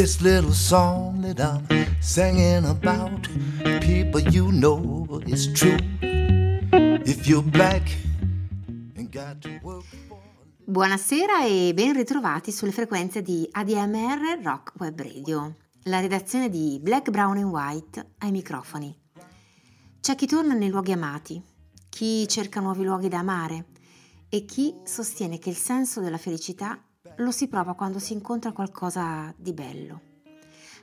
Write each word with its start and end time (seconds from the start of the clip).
this 0.00 0.22
little 0.22 0.54
song 0.54 1.20
that 1.20 1.38
I'm 1.40 1.66
singing 2.00 2.64
about. 2.64 3.28
People, 3.82 4.22
you 4.32 4.50
know 4.50 5.20
it's 5.26 5.52
true. 5.52 5.76
If 7.04 7.26
you're 7.26 7.42
black 7.42 7.82
and 8.96 9.10
got 9.10 9.42
to 9.42 9.60
work. 9.62 9.84
Buonasera 10.64 11.44
e 11.44 11.74
ben 11.74 11.92
ritrovati 11.92 12.50
sulle 12.50 12.72
frequenze 12.72 13.20
di 13.20 13.46
ADMR 13.52 14.40
Rock 14.42 14.72
Web 14.78 14.98
Radio. 15.02 15.56
La 15.82 16.00
redazione 16.00 16.48
di 16.48 16.78
Black, 16.80 17.10
Brown 17.10 17.36
and 17.36 17.50
White 17.50 18.12
ai 18.20 18.30
microfoni. 18.30 18.96
C'è 20.00 20.14
chi 20.14 20.26
torna 20.26 20.54
nei 20.54 20.70
luoghi 20.70 20.92
amati, 20.92 21.42
chi 21.90 22.26
cerca 22.26 22.60
nuovi 22.60 22.84
luoghi 22.84 23.08
da 23.08 23.18
amare 23.18 23.66
e 24.30 24.46
chi 24.46 24.76
sostiene 24.82 25.38
che 25.38 25.50
il 25.50 25.56
senso 25.56 26.00
della 26.00 26.16
felicità 26.16 26.82
lo 27.20 27.30
si 27.30 27.48
prova 27.48 27.74
quando 27.74 27.98
si 27.98 28.12
incontra 28.12 28.52
qualcosa 28.52 29.32
di 29.36 29.52
bello. 29.52 30.08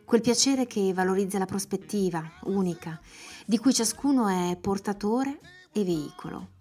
Quel 0.06 0.22
piacere 0.22 0.68
che 0.68 0.94
valorizza 0.94 1.38
la 1.38 1.46
prospettiva 1.46 2.24
unica, 2.44 3.00
di 3.46 3.58
cui 3.58 3.74
ciascuno 3.74 4.28
è 4.28 4.58
portatore 4.60 5.40
e 5.72 5.84
veicolo. 5.84 6.56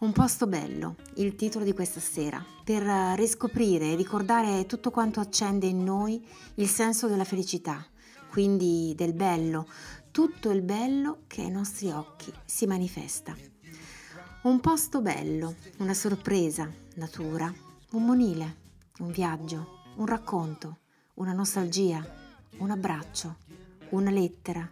Un 0.00 0.12
posto 0.12 0.46
bello, 0.46 0.96
il 1.14 1.36
titolo 1.36 1.64
di 1.64 1.72
questa 1.72 2.00
sera, 2.00 2.44
per 2.64 2.82
riscoprire 3.16 3.92
e 3.92 3.94
ricordare 3.94 4.66
tutto 4.66 4.90
quanto 4.90 5.20
accende 5.20 5.66
in 5.66 5.84
noi 5.84 6.26
il 6.56 6.68
senso 6.68 7.06
della 7.06 7.24
felicità, 7.24 7.86
quindi 8.28 8.92
del 8.96 9.14
bello, 9.14 9.68
tutto 10.10 10.50
il 10.50 10.62
bello 10.62 11.22
che 11.28 11.42
ai 11.42 11.50
nostri 11.50 11.90
occhi 11.90 12.32
si 12.44 12.66
manifesta. 12.66 13.34
Un 14.42 14.58
posto 14.58 15.00
bello, 15.00 15.54
una 15.78 15.94
sorpresa, 15.94 16.68
natura, 16.96 17.52
un 17.92 18.04
monile, 18.04 18.61
un 18.98 19.10
viaggio, 19.10 19.80
un 19.96 20.06
racconto, 20.06 20.78
una 21.14 21.32
nostalgia, 21.32 22.04
un 22.58 22.70
abbraccio, 22.70 23.36
una 23.90 24.10
lettera, 24.10 24.70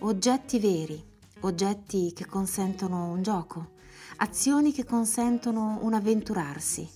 oggetti 0.00 0.58
veri, 0.58 1.02
oggetti 1.40 2.12
che 2.12 2.26
consentono 2.26 3.10
un 3.10 3.22
gioco, 3.22 3.72
azioni 4.16 4.72
che 4.72 4.84
consentono 4.84 5.78
un 5.82 5.94
avventurarsi, 5.94 6.88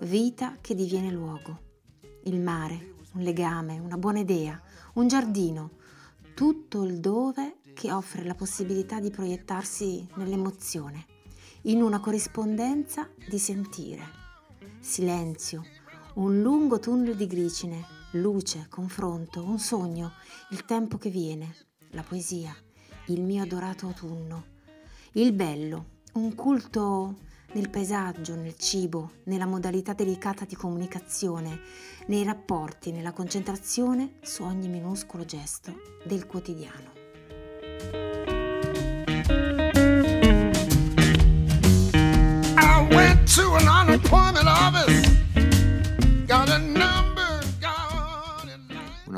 vita 0.00 0.56
che 0.60 0.74
diviene 0.74 1.10
luogo, 1.10 1.58
il 2.24 2.40
mare, 2.40 2.94
un 3.14 3.22
legame, 3.22 3.78
una 3.78 3.96
buona 3.96 4.20
idea, 4.20 4.60
un 4.94 5.08
giardino, 5.08 5.72
tutto 6.34 6.84
il 6.84 7.00
dove 7.00 7.56
che 7.74 7.92
offre 7.92 8.22
la 8.24 8.34
possibilità 8.34 9.00
di 9.00 9.10
proiettarsi 9.10 10.06
nell'emozione, 10.14 11.06
in 11.62 11.82
una 11.82 12.00
corrispondenza 12.00 13.08
di 13.28 13.38
sentire, 13.38 14.02
silenzio, 14.78 15.64
un 16.20 16.42
lungo 16.42 16.78
tunnel 16.78 17.16
di 17.16 17.26
gricine, 17.26 17.86
luce, 18.12 18.66
confronto, 18.68 19.42
un 19.42 19.58
sogno, 19.58 20.12
il 20.50 20.66
tempo 20.66 20.98
che 20.98 21.08
viene, 21.08 21.56
la 21.92 22.02
poesia, 22.02 22.54
il 23.06 23.22
mio 23.22 23.42
adorato 23.42 23.86
autunno, 23.86 24.44
il 25.12 25.32
bello, 25.32 25.86
un 26.14 26.34
culto 26.34 27.16
nel 27.52 27.70
paesaggio, 27.70 28.34
nel 28.34 28.56
cibo, 28.56 29.12
nella 29.24 29.46
modalità 29.46 29.94
delicata 29.94 30.44
di 30.44 30.54
comunicazione, 30.54 31.60
nei 32.08 32.22
rapporti, 32.22 32.92
nella 32.92 33.12
concentrazione 33.12 34.16
su 34.20 34.42
ogni 34.42 34.68
minuscolo 34.68 35.24
gesto 35.24 35.72
del 36.04 36.26
quotidiano. 36.26 36.98
I 42.58 42.86
went 42.90 43.34
to 43.34 43.54
an 43.54 43.66
unemployment 43.66 44.46
office, 44.46 45.09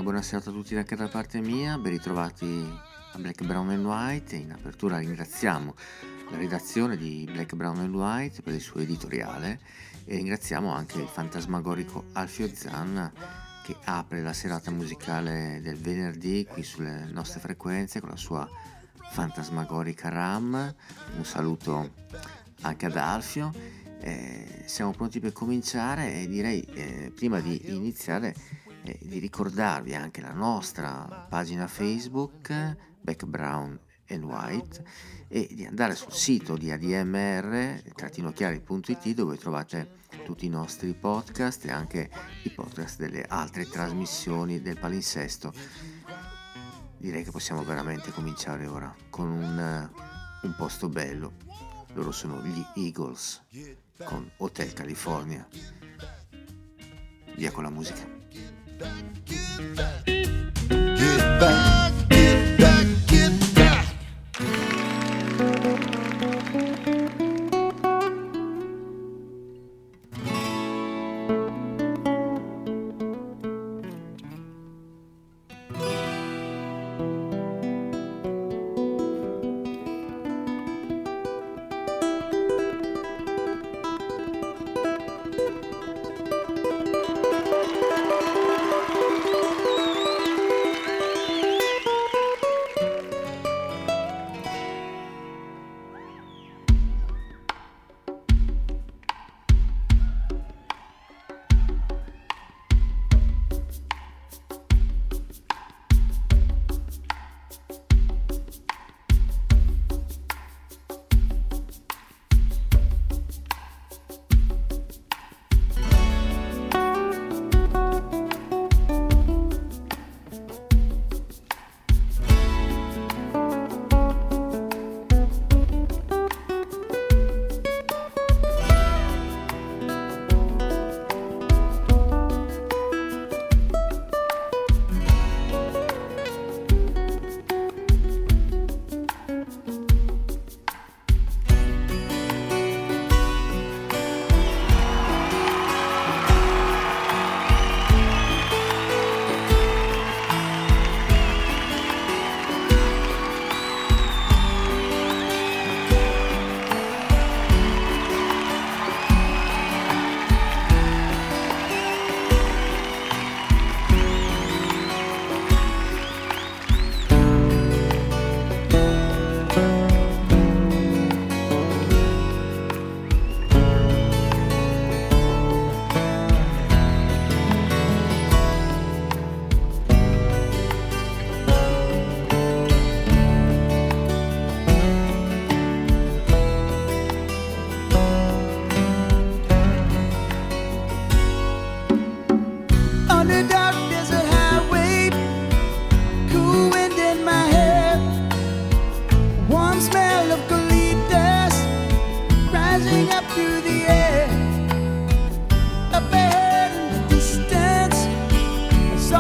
Una 0.03 0.11
buona 0.11 0.27
serata 0.27 0.51
a 0.51 0.53
tutti 0.53 0.75
anche 0.75 0.97
da 0.97 1.07
parte 1.07 1.41
mia, 1.41 1.79
ben 1.79 1.93
ritrovati 1.93 2.69
a 3.13 3.19
Black, 3.19 3.45
Brown 3.45 3.71
and 3.71 3.85
White. 3.85 4.35
In 4.35 4.51
apertura 4.51 4.99
ringraziamo 4.99 5.77
la 6.29 6.37
redazione 6.39 6.97
di 6.97 7.25
Black, 7.31 7.55
Brown 7.55 7.79
and 7.79 7.95
White 7.95 8.43
per 8.43 8.53
il 8.53 8.61
suo 8.61 8.81
editoriale 8.81 9.61
e 10.05 10.17
ringraziamo 10.17 10.75
anche 10.75 11.01
il 11.01 11.07
fantasmagorico 11.07 12.07
Alfio 12.15 12.53
Zanna 12.53 13.13
che 13.63 13.77
apre 13.85 14.23
la 14.23 14.33
serata 14.33 14.73
musicale 14.73 15.61
del 15.63 15.77
venerdì 15.77 16.49
qui 16.51 16.65
sulle 16.65 17.05
nostre 17.13 17.39
frequenze 17.39 18.01
con 18.01 18.09
la 18.09 18.17
sua 18.17 18.49
fantasmagorica 19.13 20.09
RAM. 20.09 20.75
Un 21.17 21.25
saluto 21.25 21.93
anche 22.63 22.87
ad 22.87 22.97
Alfio. 22.97 23.53
Eh, 24.01 24.65
siamo 24.65 24.91
pronti 24.91 25.21
per 25.21 25.31
cominciare 25.31 26.23
e 26.23 26.27
direi 26.27 26.61
eh, 26.75 27.13
prima 27.15 27.39
di 27.39 27.73
iniziare 27.73 28.35
eh, 28.85 28.99
di 29.01 29.19
ricordarvi 29.19 29.95
anche 29.95 30.21
la 30.21 30.33
nostra 30.33 31.27
pagina 31.29 31.67
Facebook 31.67 32.77
Back 33.01 33.25
Brown 33.25 33.79
and 34.09 34.25
White 34.25 34.85
e 35.29 35.49
di 35.53 35.65
andare 35.65 35.95
sul 35.95 36.13
sito 36.13 36.57
di 36.57 36.71
admr-chiari.it 36.71 39.15
dove 39.15 39.37
trovate 39.37 40.01
tutti 40.25 40.47
i 40.47 40.51
nostri 40.51 40.95
podcast 40.95 41.65
e 41.65 41.71
anche 41.71 42.11
i 42.45 42.51
podcast 42.51 42.99
delle 42.99 43.25
altre 43.27 43.67
trasmissioni 43.67 44.61
del 44.61 44.79
palinsesto. 44.79 45.53
Direi 46.99 47.25
che 47.25 47.31
possiamo 47.31 47.65
veramente 47.65 48.13
cominciare 48.13 48.67
ora 48.67 48.95
con 49.11 49.31
un, 49.31 49.91
un 50.43 50.55
posto 50.57 50.89
bello. 50.89 51.33
Loro 51.95 52.13
sono 52.13 52.41
gli 52.43 52.65
Eagles 52.77 53.43
con 54.05 54.31
Hotel 54.37 54.73
California. 54.73 55.47
Via 57.35 57.51
con 57.51 57.63
la 57.63 57.71
musica. 57.71 58.22
Get 58.83 59.77
back, 59.77 60.12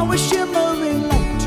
saw 0.02 0.08
was 0.08 0.28
shimmering 0.28 1.08
light. 1.08 1.42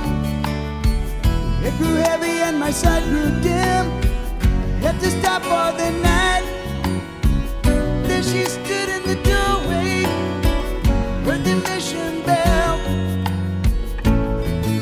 It 1.63 1.77
grew 1.77 1.95
heavy 1.95 2.41
and 2.47 2.59
my 2.59 2.71
sight 2.71 3.03
grew 3.03 3.29
dim. 3.41 3.85
Had 4.81 4.99
to 5.01 5.09
stop 5.09 5.41
for 5.43 5.77
the 5.77 5.91
night. 5.91 6.45
Then 8.07 8.23
she 8.23 8.45
stood 8.45 8.89
in 8.95 9.03
the 9.11 9.17
doorway, 9.29 10.03
heard 11.25 11.43
the 11.43 11.55
mission 11.67 12.21
bell. 12.23 12.79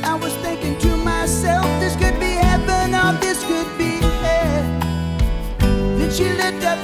I 0.04 0.16
was 0.22 0.34
thinking 0.46 0.78
to 0.80 0.98
myself, 0.98 1.66
this 1.80 1.96
could 1.96 2.20
be 2.20 2.34
heaven 2.48 2.94
or 2.94 3.14
this 3.20 3.44
could 3.44 3.70
be 3.78 3.92
hell. 4.26 4.66
Then 5.98 6.12
she 6.12 6.28
looked 6.42 6.64
up 6.64 6.80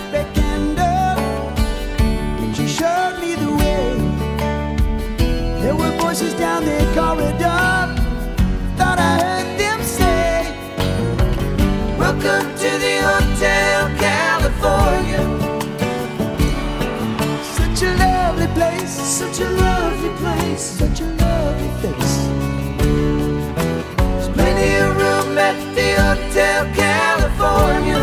Hotel 26.39 26.73
California. 26.73 27.99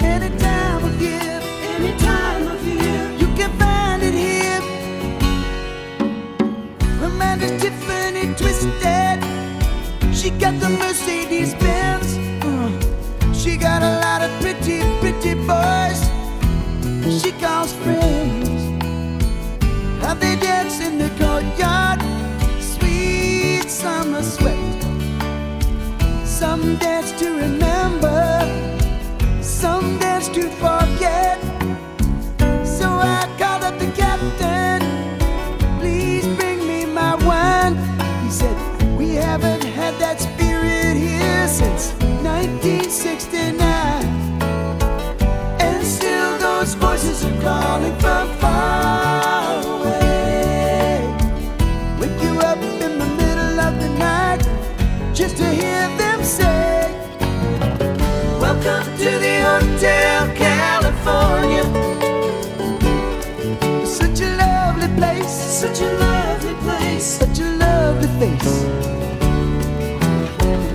Any 0.00 0.30
time 0.38 0.82
of 0.82 0.98
year, 0.98 1.40
any 1.74 1.92
time 1.98 2.48
of 2.48 2.66
year, 2.66 3.12
you 3.18 3.26
can 3.36 3.50
find 3.58 4.02
it 4.02 4.14
here. 4.14 4.60
Tiffany 7.58 8.34
twisted. 8.34 9.18
She 10.14 10.30
got 10.30 10.58
the 10.58 10.70
Mercedes 10.80 11.52
Benz. 11.56 12.16
Uh, 12.44 13.32
she 13.34 13.58
got 13.58 13.82
a 13.82 13.92
lot 14.00 14.22
of 14.22 14.30
pretty, 14.40 14.80
pretty 15.00 15.34
boys. 15.34 16.00
She 17.20 17.32
calls 17.32 17.74
friends. 17.74 18.48
How 20.02 20.14
they 20.14 20.36
dance 20.36 20.80
in 20.80 20.96
the 20.96 21.10
courtyard. 21.20 22.00
Sweet 22.58 23.68
summer. 23.68 24.22
Some 26.40 26.76
dance 26.76 27.12
to 27.20 27.36
remember. 27.36 28.40
Some 29.42 29.98
dance 29.98 30.26
to 30.30 30.48
forget. 30.52 31.29
Face. 68.20 68.64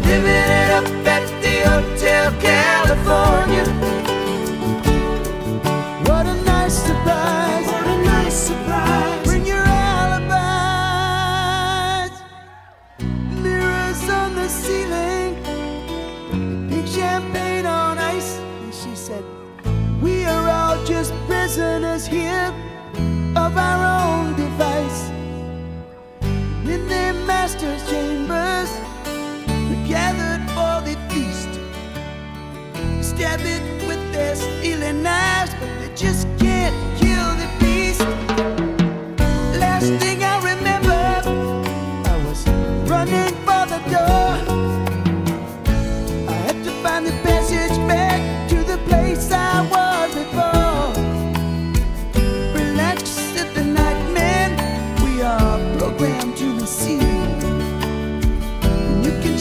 Living 0.08 0.50
it 0.54 0.70
up 0.72 0.88
at 1.16 1.26
the 1.44 1.56
Hotel 1.70 2.32
California. 2.42 3.35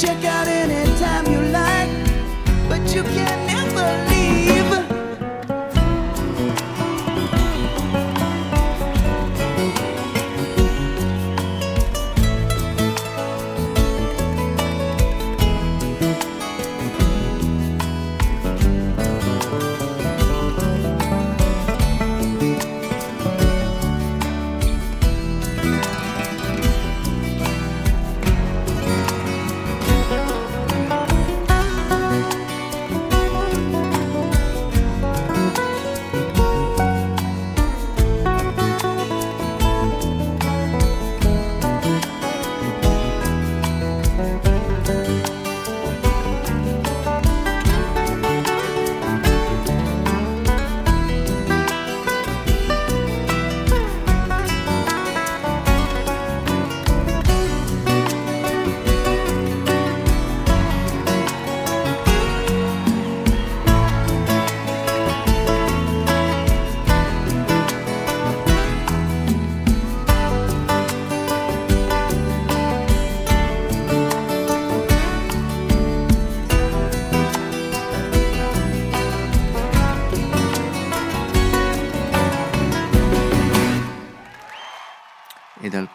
Check 0.05 0.25
out 0.25 0.44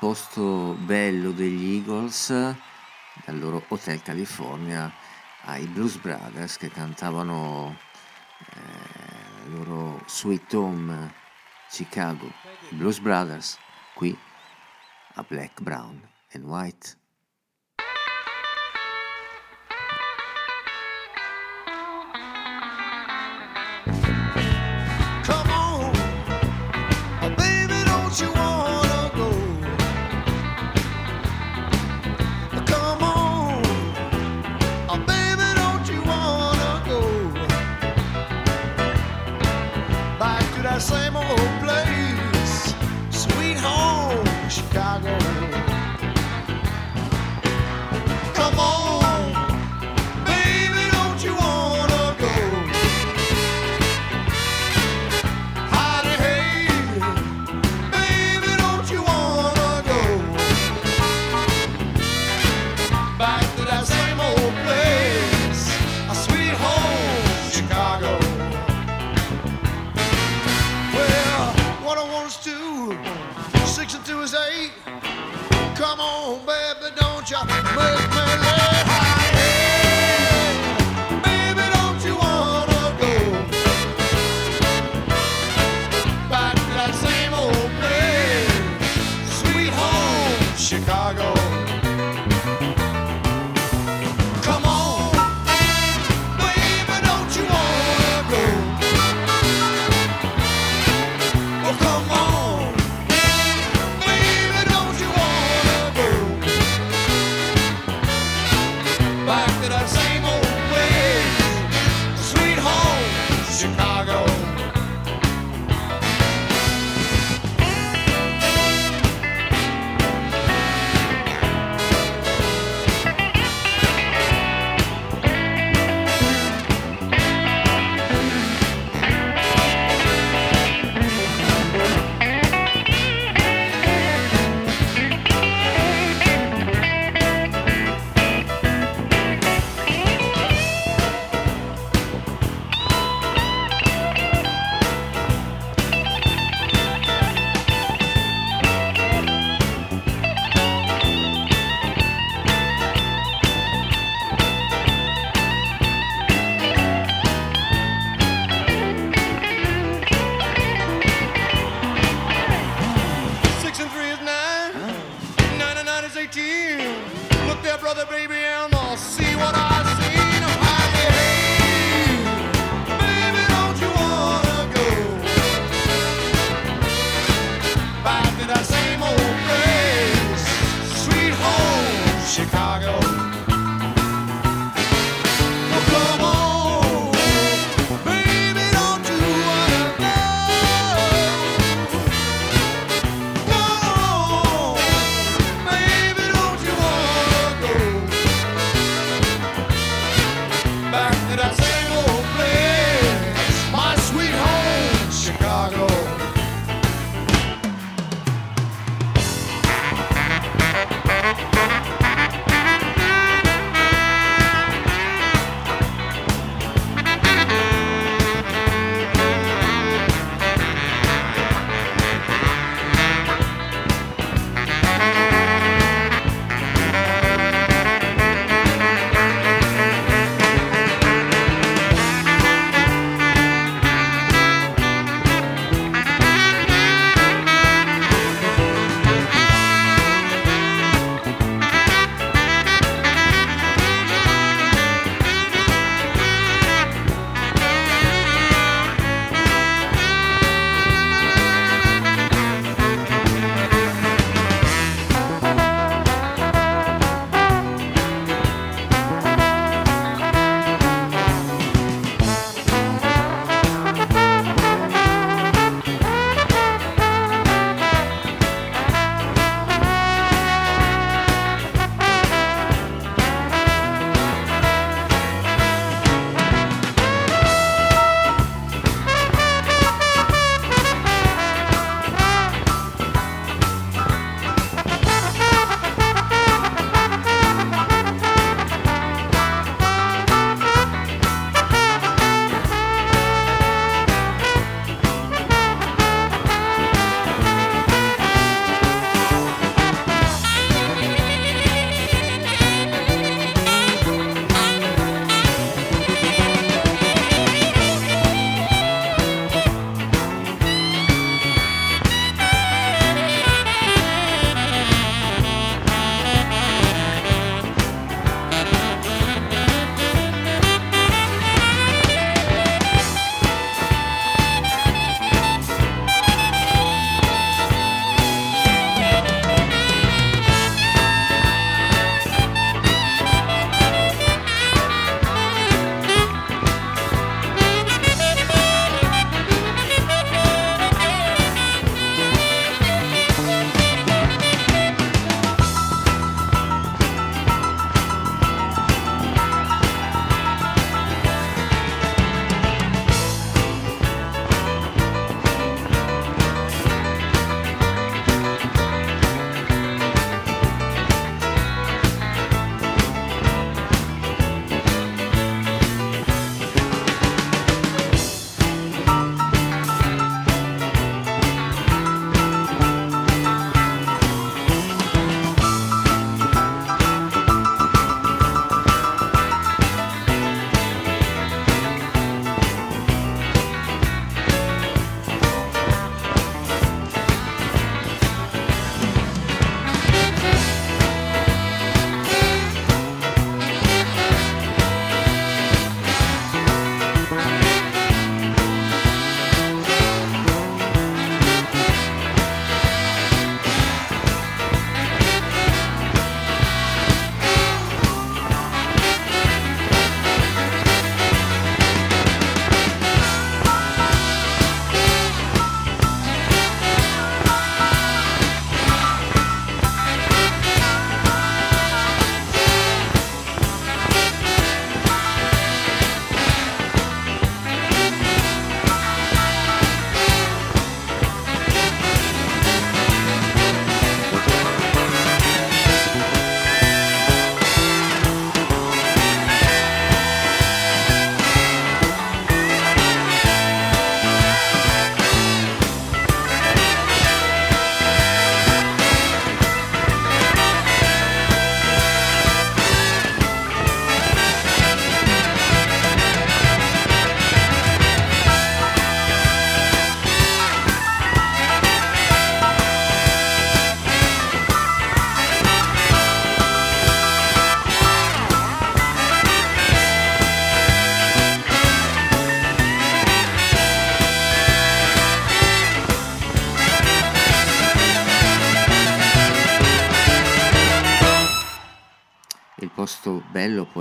posto 0.09 0.73
bello 0.73 1.29
degli 1.29 1.75
Eagles, 1.75 2.29
dal 2.29 3.37
loro 3.37 3.63
Hotel 3.67 4.01
California, 4.01 4.91
ai 5.43 5.67
Blues 5.67 5.97
Brothers 5.97 6.57
che 6.57 6.71
cantavano 6.71 7.77
eh, 8.39 9.45
il 9.45 9.53
loro 9.53 10.01
Sweet 10.07 10.51
Home 10.55 11.13
Chicago. 11.69 12.27
Blues 12.69 12.97
Brothers 12.97 13.59
qui 13.93 14.17
a 15.13 15.23
Black, 15.27 15.61
Brown 15.61 16.01
and 16.33 16.43
White. 16.43 16.98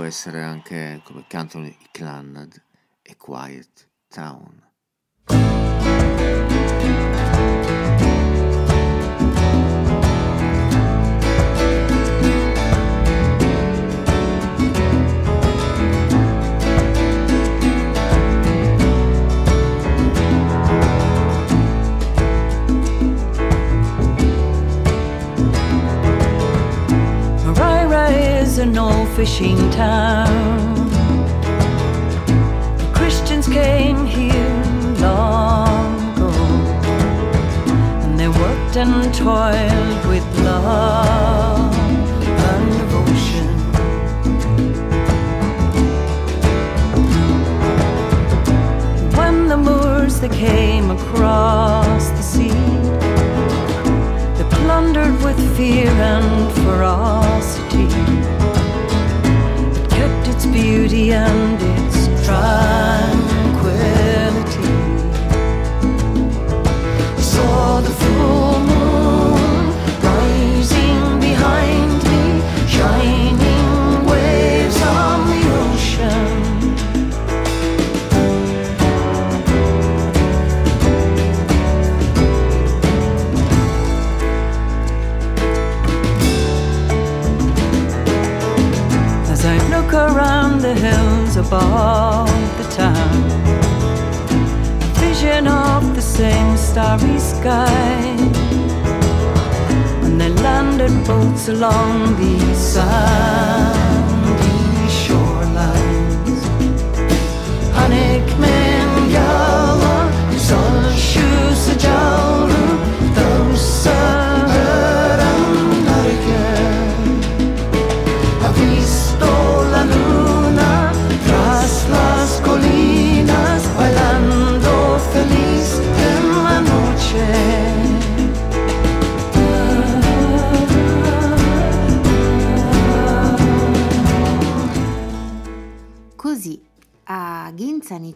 Essere 0.09 0.41
anche 0.41 1.01
come 1.03 1.23
cantano 1.27 1.67
i 1.67 1.77
Clannad 1.91 2.59
e 3.03 3.15
Quiet 3.15 3.87
Town. 4.07 4.59
Fishing 29.19 29.69
town. 29.71 30.89
Christians 32.93 33.49
came 33.49 34.05
here 34.05 34.63
long 35.01 35.89
ago, 36.13 36.31
and 38.03 38.17
they 38.17 38.29
worked 38.29 38.77
and 38.77 39.13
toiled 39.13 40.05
with 40.07 40.25
love 40.45 41.75
and 42.51 42.65
devotion. 42.79 43.47
When 49.17 49.49
the 49.49 49.57
Moors 49.57 50.21
they 50.21 50.29
came 50.29 50.91
across 50.91 52.07
the 52.17 52.23
sea. 52.33 52.63
They 54.37 54.47
plundered 54.55 55.21
with 55.25 55.39
fear 55.57 55.89
and 55.89 56.53
ferocity. 56.59 57.68
Beauty 60.61 61.13
and 61.13 61.57
its 61.61 62.07
tranquility. 62.25 63.21
Saw 67.21 67.79
the 67.79 67.89
full 68.01 68.59
moon 68.59 68.78
look 89.91 90.11
around 90.11 90.61
the 90.61 90.73
hills 90.73 91.35
above 91.35 92.29
the 92.57 92.63
town. 92.75 93.23
A 94.81 94.99
vision 94.99 95.47
of 95.47 95.95
the 95.95 96.01
same 96.01 96.57
starry 96.57 97.19
sky. 97.19 98.01
And 100.03 100.19
they 100.21 100.29
landed 100.29 100.93
boats 101.07 101.47
along 101.47 102.17
these 102.17 102.57
sandy 102.57 103.88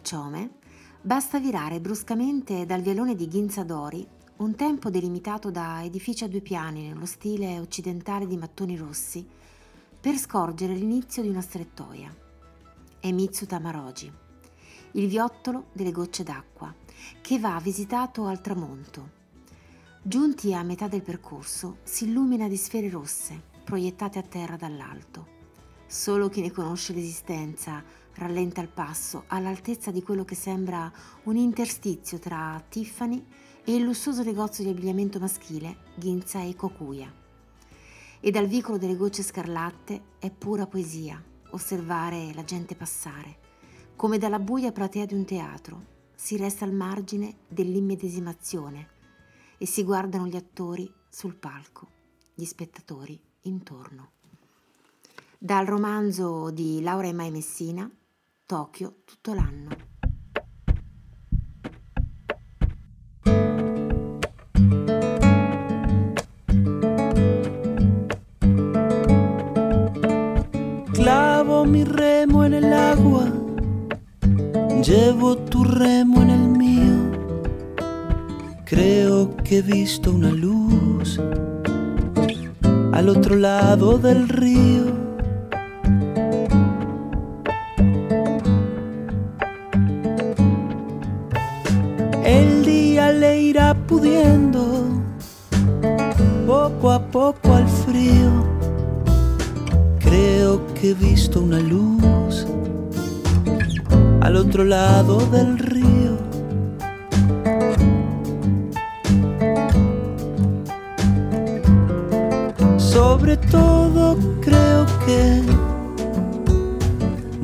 Nicciome, 0.04 0.58
basta 1.00 1.40
virare 1.40 1.80
bruscamente 1.80 2.66
dal 2.66 2.82
vialone 2.82 3.14
di 3.14 3.26
Ginza 3.26 3.64
Dori, 3.64 4.06
un 4.36 4.54
tempo 4.54 4.90
delimitato 4.90 5.50
da 5.50 5.82
edifici 5.82 6.24
a 6.24 6.28
due 6.28 6.42
piani 6.42 6.86
nello 6.86 7.06
stile 7.06 7.58
occidentale 7.58 8.26
di 8.26 8.36
mattoni 8.36 8.76
rossi, 8.76 9.26
per 9.98 10.18
scorgere 10.18 10.74
l'inizio 10.74 11.22
di 11.22 11.30
una 11.30 11.40
strettoia. 11.40 12.14
È 13.00 13.10
Mitsu 13.12 13.46
Tamaroji, 13.46 14.12
il 14.92 15.08
viottolo 15.08 15.68
delle 15.72 15.90
gocce 15.90 16.22
d'acqua, 16.22 16.74
che 17.22 17.38
va 17.38 17.58
visitato 17.62 18.26
al 18.26 18.42
tramonto. 18.42 19.08
Giunti 20.02 20.52
a 20.52 20.62
metà 20.62 20.86
del 20.86 21.02
percorso, 21.02 21.78
si 21.82 22.04
illumina 22.04 22.46
di 22.46 22.58
sfere 22.58 22.90
rosse, 22.90 23.40
proiettate 23.64 24.18
a 24.18 24.22
terra 24.22 24.56
dall'alto. 24.56 25.32
Solo 25.86 26.28
chi 26.28 26.42
ne 26.42 26.50
conosce 26.50 26.92
l'esistenza 26.92 27.82
rallenta 28.16 28.60
il 28.60 28.68
passo 28.68 29.24
all'altezza 29.28 29.90
di 29.90 30.02
quello 30.02 30.24
che 30.24 30.34
sembra 30.34 30.90
un 31.24 31.36
interstizio 31.36 32.18
tra 32.18 32.62
Tiffany 32.68 33.24
e 33.64 33.74
il 33.74 33.82
lussuoso 33.82 34.22
negozio 34.22 34.64
di 34.64 34.70
abbigliamento 34.70 35.18
maschile 35.18 35.76
Ginza 35.96 36.42
e 36.42 36.54
Kokuya. 36.54 37.12
E 38.20 38.30
dal 38.30 38.46
vicolo 38.46 38.78
delle 38.78 38.96
gocce 38.96 39.22
scarlatte 39.22 40.02
è 40.18 40.30
pura 40.30 40.66
poesia 40.66 41.22
osservare 41.50 42.32
la 42.34 42.44
gente 42.44 42.74
passare, 42.74 43.38
come 43.96 44.18
dalla 44.18 44.38
buia 44.38 44.72
platea 44.72 45.06
di 45.06 45.14
un 45.14 45.24
teatro 45.24 45.92
si 46.14 46.36
resta 46.36 46.64
al 46.64 46.72
margine 46.72 47.38
dell'immedesimazione 47.48 48.88
e 49.58 49.66
si 49.66 49.84
guardano 49.84 50.26
gli 50.26 50.36
attori 50.36 50.90
sul 51.08 51.36
palco, 51.36 51.88
gli 52.34 52.44
spettatori 52.44 53.20
intorno. 53.42 54.12
Dal 55.38 55.66
romanzo 55.66 56.50
di 56.50 56.80
Laura 56.80 57.06
e 57.06 57.12
Mai 57.12 57.30
Messina, 57.30 57.90
Tokyo 58.46 58.96
tutto 59.06 59.32
l'anno. 59.32 59.70
Clavo 70.92 71.64
mi 71.64 71.84
remo 71.84 72.44
en 72.44 72.52
el 72.52 72.70
agua, 72.70 73.24
llevo 74.82 75.38
tu 75.38 75.64
remo 75.64 76.20
en 76.20 76.28
el 76.28 76.48
mío. 76.50 77.10
Creo 78.66 79.34
que 79.38 79.60
he 79.60 79.62
visto 79.62 80.10
una 80.10 80.30
luz 80.30 81.18
al 82.92 83.08
otro 83.08 83.36
lado 83.36 83.96
del 83.96 84.28
río. 84.28 85.03
Poco 96.46 96.92
a 96.92 97.00
poco 97.00 97.54
al 97.54 97.66
frío. 97.66 98.30
Creo 99.98 100.60
que 100.74 100.90
he 100.90 100.94
visto 100.94 101.40
una 101.40 101.58
luz 101.58 102.46
al 104.20 104.36
otro 104.36 104.64
lado 104.64 105.18
del 105.26 105.58
río. 105.58 106.18
Sobre 112.76 113.36
todo 113.36 114.16
creo 114.40 114.86
que 115.06 115.42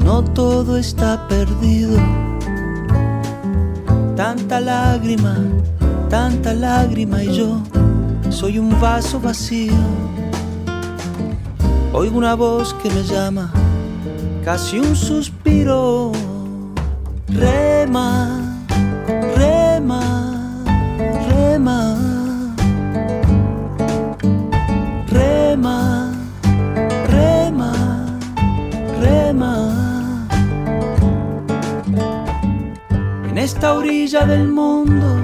no 0.05 0.23
todo 0.23 0.77
está 0.77 1.27
perdido. 1.29 1.99
Tanta 4.17 4.61
lágrima, 4.61 5.37
tanta 6.11 6.53
lágrima 6.53 7.23
y 7.23 7.33
yo 7.33 7.63
soy 8.31 8.59
un 8.59 8.79
vaso 8.81 9.21
vacío. 9.21 9.73
Oigo 11.93 12.19
una 12.19 12.35
voz 12.35 12.75
que 12.75 12.91
me 12.91 13.03
llama, 13.05 13.53
casi 14.45 14.79
un 14.79 14.97
suspiro. 14.97 16.13
Rema, 17.29 18.59
rema, 19.37 20.65
rema. 21.29 21.97
Rema, 25.09 26.13
rema, 27.09 27.73
rema. 29.01 29.55
En 33.29 33.39
esta 33.39 33.75
orilla 33.75 34.27
del 34.27 34.49
mundo, 34.49 35.20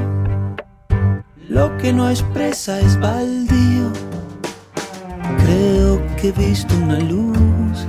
que 1.87 1.93
no 1.93 2.11
expresa 2.11 2.81
es 2.81 2.99
baldío. 2.99 3.93
Creo 5.39 6.05
que 6.17 6.31
he 6.31 6.33
visto 6.33 6.75
una 6.75 6.99
luz 6.99 7.87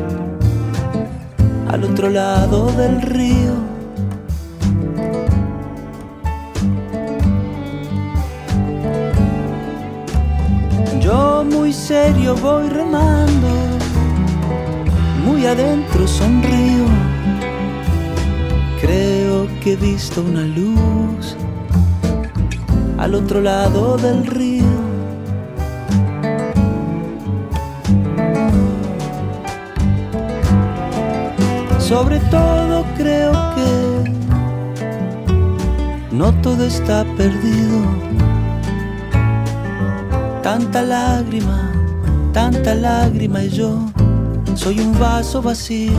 al 1.67 1.83
otro 1.83 2.07
lado 2.07 2.71
del 2.73 3.01
río. 3.01 3.55
Yo 11.01 11.43
muy 11.43 11.73
serio 11.73 12.36
voy 12.36 12.69
remando, 12.69 13.49
muy 15.25 15.43
adentro 15.47 16.07
sonrío. 16.07 16.86
Creo 18.79 19.47
que 19.60 19.73
he 19.73 19.75
visto 19.75 20.21
una 20.21 20.43
luz 20.43 20.96
al 22.97 23.15
otro 23.15 23.41
lado 23.41 23.97
del 23.97 24.25
río. 24.25 24.65
Sobre 31.79 32.19
todo 32.31 32.86
creo 32.97 33.31
que 33.55 34.12
no 36.12 36.33
todo 36.41 36.65
está 36.65 37.05
perdido. 37.15 37.81
Tanta 40.41 40.81
lágrima, 40.81 41.71
tanta 42.33 42.73
lágrima 42.75 43.43
y 43.43 43.49
yo 43.49 43.79
soy 44.55 44.79
un 44.79 44.97
vaso 44.99 45.41
vacío. 45.41 45.97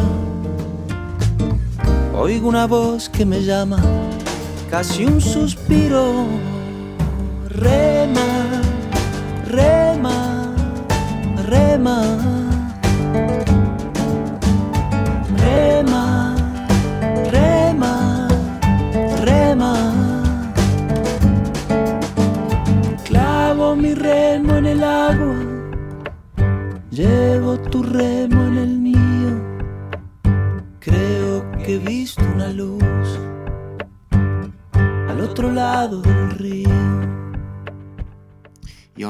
Oigo 2.15 2.49
una 2.49 2.67
voz 2.67 3.09
que 3.09 3.25
me 3.25 3.43
llama, 3.43 3.79
casi 4.69 5.05
un 5.05 5.21
suspiro. 5.21 6.48
吗？ 11.79 12.28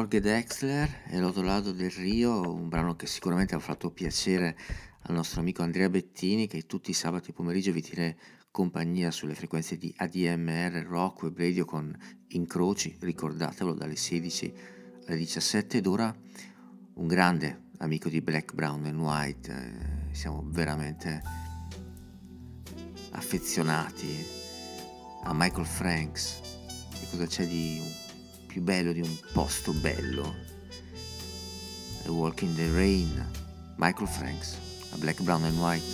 Jorge 0.09 0.21
Dexler 0.21 1.03
e 1.09 1.21
l'altro 1.21 1.43
lato 1.43 1.71
del 1.71 1.91
Rio, 1.91 2.41
un 2.41 2.71
brano 2.71 2.97
che 2.97 3.07
sicuramente 3.07 3.55
ha 3.55 3.59
fatto 3.59 3.91
piacere 3.91 4.57
al 5.03 5.15
nostro 5.15 5.43
amico 5.43 5.63
Andrea 5.63 5.91
Bettini 5.91 6.47
che 6.47 6.65
tutti 6.65 6.91
i 6.91 6.95
sabati 6.95 7.31
pomeriggio 7.33 7.73
vi 7.73 7.83
tiene 7.83 8.17
compagnia 8.51 9.11
sulle 9.11 9.35
frequenze 9.35 9.77
di 9.77 9.93
ADMR 9.95 10.87
Rock 10.87 11.25
Web 11.25 11.37
Radio 11.37 11.67
con 11.67 11.95
incroci, 12.29 12.97
ricordatevelo, 12.99 13.75
dalle 13.75 13.97
16 13.97 14.55
alle 15.09 15.17
17 15.19 15.77
ed 15.77 15.87
ora 15.87 16.17
un 16.95 17.07
grande 17.07 17.65
amico 17.77 18.09
di 18.09 18.23
Black, 18.23 18.55
Brown 18.55 18.87
and 18.87 18.99
White, 18.99 19.53
eh, 19.53 20.15
siamo 20.15 20.43
veramente 20.47 21.23
affezionati 23.11 24.25
a 25.25 25.35
Michael 25.35 25.67
Franks. 25.67 26.41
Che 26.99 27.07
cosa 27.11 27.27
c'è 27.27 27.47
di 27.47 28.07
più 28.49 28.63
bello 28.63 28.93
di 28.93 29.01
un 29.01 29.17
posto 29.33 29.73
bello? 29.73 30.35
A 32.07 32.11
Walk 32.11 32.43
in 32.43 32.55
the 32.57 32.71
Rain, 32.71 33.25
Michael 33.77 34.09
Franks, 34.09 34.57
a 34.95 34.97
Black, 34.97 35.21
Brown 35.23 35.45
and 35.45 35.59
White. 35.59 35.85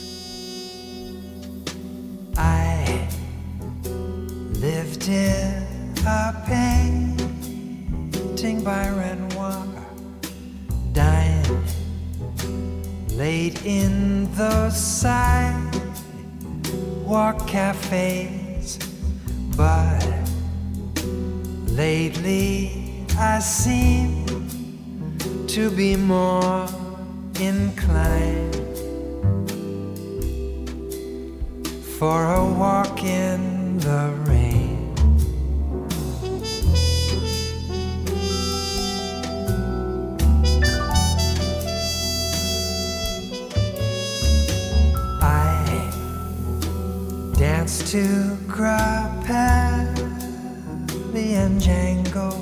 I 2.36 3.08
lived 4.60 5.08
in 5.08 5.66
a 6.06 6.32
painting 6.46 7.14
by 8.62 8.88
Renoir, 8.88 9.66
dying 10.92 11.64
late 13.16 13.64
in 13.64 14.28
those 14.34 14.76
sidewalk 14.76 15.84
cafes. 17.48 18.78
But 19.56 19.93
lately 21.76 23.04
I 23.18 23.40
seem 23.40 24.24
to 25.48 25.70
be 25.70 25.96
more 25.96 26.68
inclined 27.40 28.54
for 31.98 32.34
a 32.34 32.44
walk 32.44 33.02
in 33.02 33.78
the 33.78 34.12
rain. 34.26 34.94
I 45.20 45.90
danced 47.36 47.88
to 47.88 48.36
Grappelli 48.46 49.73
and 51.44 51.60
Django, 51.60 52.32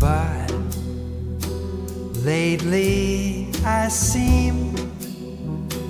but 0.00 0.52
lately 2.24 3.46
I 3.64 3.86
seem 3.88 4.74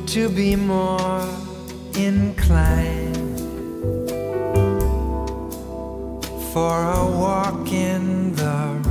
to 0.07 0.29
be 0.29 0.55
more 0.55 1.27
inclined 1.97 3.39
for 6.53 6.75
a 6.93 7.07
walk 7.23 7.73
in 7.73 8.35
the 8.35 8.84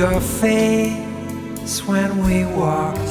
your 0.00 0.20
face 0.20 1.86
when 1.86 2.24
we 2.24 2.46
walked 2.56 3.09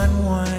to 0.00 0.04
unwind. 0.04 0.49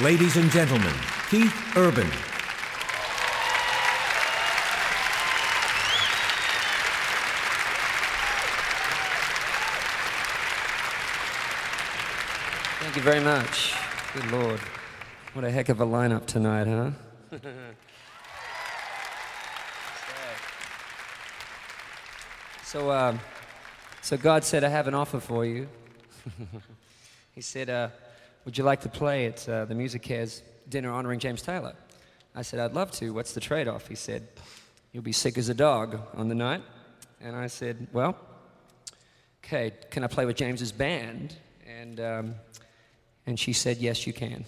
Ladies 0.00 0.36
and 0.36 0.48
gentlemen, 0.52 0.94
Keith 1.28 1.76
Urban. 1.76 2.06
Thank 12.78 12.94
you 12.94 13.02
very 13.02 13.18
much. 13.18 13.74
Good 14.14 14.30
Lord. 14.30 14.60
What 15.32 15.44
a 15.44 15.50
heck 15.50 15.68
of 15.68 15.80
a 15.80 15.84
lineup 15.84 16.26
tonight, 16.26 16.68
huh? 16.68 16.92
so, 22.62 22.92
um, 22.92 23.18
so 24.00 24.16
God 24.16 24.44
said, 24.44 24.62
I 24.62 24.68
have 24.68 24.86
an 24.86 24.94
offer 24.94 25.18
for 25.18 25.44
you. 25.44 25.66
he 27.34 27.40
said, 27.40 27.68
uh, 27.68 27.88
Would 28.48 28.56
you 28.56 28.64
like 28.64 28.80
to 28.80 28.88
play 28.88 29.26
at 29.26 29.46
uh, 29.46 29.66
the 29.66 29.74
Music 29.74 30.00
Cares 30.00 30.42
dinner 30.70 30.90
honoring 30.90 31.20
James 31.20 31.42
Taylor? 31.42 31.74
I 32.34 32.40
said, 32.40 32.60
I'd 32.60 32.72
love 32.72 32.90
to. 32.92 33.12
What's 33.12 33.34
the 33.34 33.40
trade 33.40 33.68
off? 33.68 33.86
He 33.86 33.94
said, 33.94 34.26
You'll 34.90 35.02
be 35.02 35.12
sick 35.12 35.36
as 35.36 35.50
a 35.50 35.54
dog 35.54 36.00
on 36.14 36.28
the 36.28 36.34
night. 36.34 36.62
And 37.20 37.36
I 37.36 37.48
said, 37.48 37.88
Well, 37.92 38.16
okay, 39.44 39.72
can 39.90 40.02
I 40.02 40.06
play 40.06 40.24
with 40.24 40.36
James's 40.36 40.72
band? 40.72 41.36
And, 41.66 42.00
um, 42.00 42.34
and 43.26 43.38
she 43.38 43.52
said, 43.52 43.76
Yes, 43.76 44.06
you 44.06 44.14
can. 44.14 44.46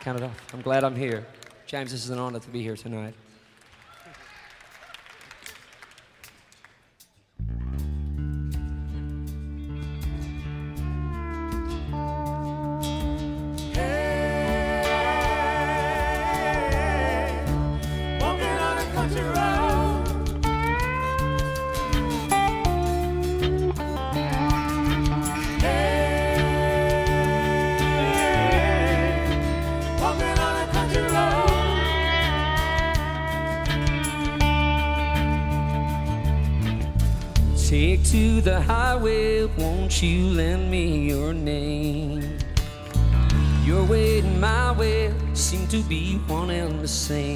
Count 0.00 0.20
it 0.20 0.24
off. 0.24 0.54
I'm 0.54 0.62
glad 0.62 0.82
I'm 0.82 0.96
here. 0.96 1.26
James, 1.66 1.92
this 1.92 2.02
is 2.02 2.08
an 2.08 2.18
honor 2.18 2.40
to 2.40 2.48
be 2.48 2.62
here 2.62 2.76
tonight. 2.76 3.12
sing. 46.92 47.31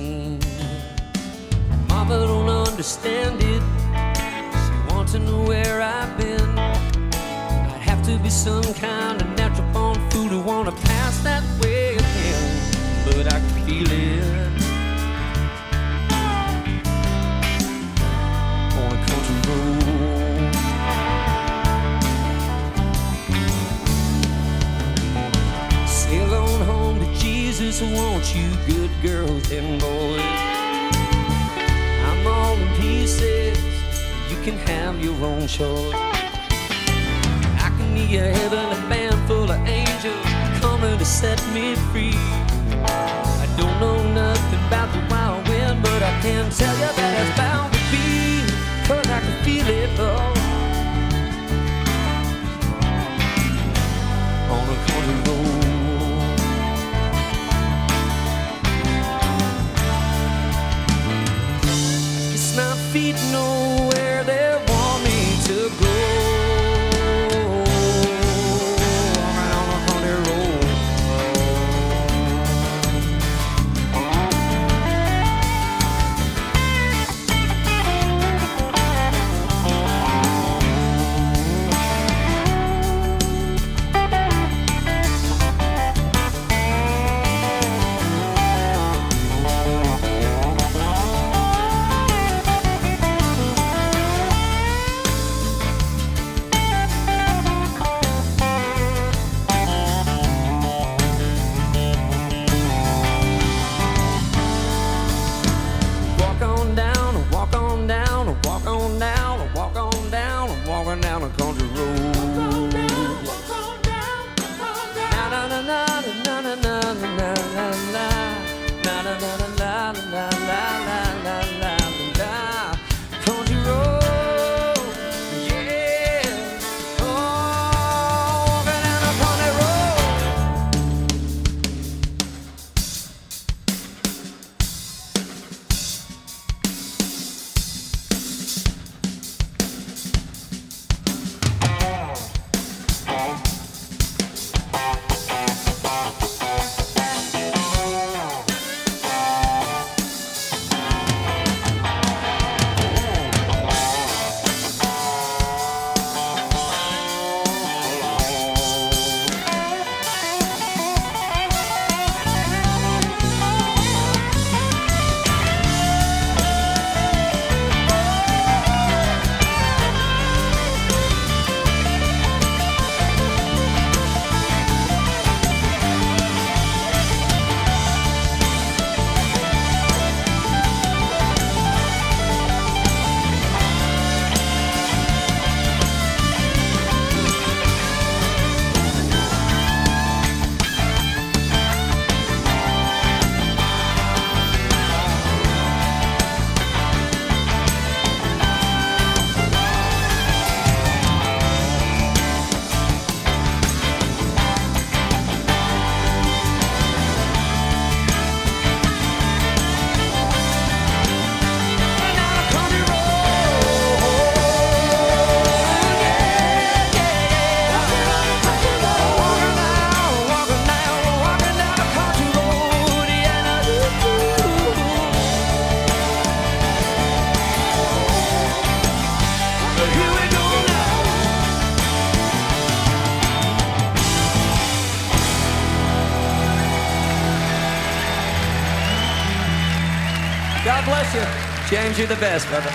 bless 241.11 241.15
you. 241.15 241.77
James, 241.77 241.99
you're 241.99 242.07
the 242.07 242.21
best, 242.21 242.49
brother. 242.49 242.73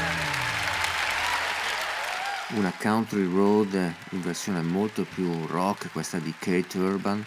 Una 2.55 2.73
country 2.77 3.25
road 3.25 3.73
in 3.73 4.21
versione 4.21 4.61
molto 4.61 5.05
più 5.05 5.45
rock, 5.47 5.89
questa 5.91 6.19
di 6.19 6.34
Kate 6.38 6.77
Urban, 6.77 7.25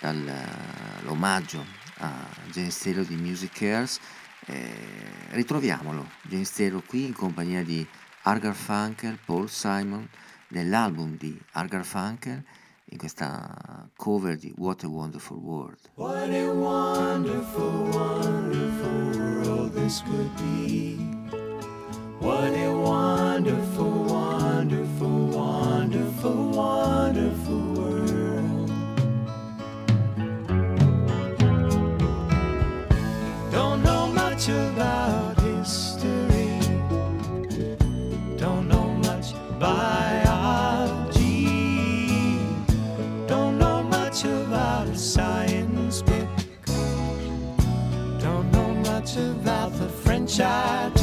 dall'omaggio 0.00 1.60
eh, 1.60 2.04
a 2.04 2.26
James 2.52 2.78
Taylor 2.78 3.04
di 3.04 3.16
Music 3.16 3.52
Cares. 3.52 3.98
Eh, 4.46 4.70
ritroviamolo, 5.30 6.06
James 6.22 6.52
Taylor 6.52 6.84
qui 6.84 7.06
in 7.06 7.14
compagnia 7.14 7.62
di 7.62 7.86
Argar 8.22 8.54
Funkel, 8.54 9.18
Paul 9.24 9.48
Simon, 9.48 10.06
nell'album 10.48 11.16
di 11.16 11.40
Argar 11.52 11.84
Funkel, 11.84 12.42
in 12.92 12.98
questa 12.98 13.88
cover 13.96 14.36
di 14.36 14.52
What 14.56 14.82
a 14.84 14.88
Wonderful 14.88 15.38
World. 15.38 15.78
What 15.94 16.28
a 16.28 16.50
wonderful, 16.52 17.88
wonderful 17.92 19.18
world. 19.18 19.39
this 19.72 20.02
would 20.04 20.36
be. 20.36 20.96
What 22.18 22.52
a 22.52 22.72
wonderful, 22.72 24.04
wonderful, 24.04 25.26
wonderful, 25.28 26.50
wonderful 26.50 27.62
world. 27.74 28.70
Don't 33.50 33.82
know 33.82 34.06
much 34.08 34.48
about 34.48 35.40
history, 35.40 36.58
don't 38.36 38.68
know 38.68 38.90
much 39.08 39.34
biology, 39.58 41.06
don't 43.26 43.58
know 43.58 43.82
much 43.84 44.24
about 44.24 44.96
science, 44.96 46.02
don't 48.20 48.50
know 48.52 48.74
much 48.74 49.16
about 49.16 49.59
side 50.40 50.99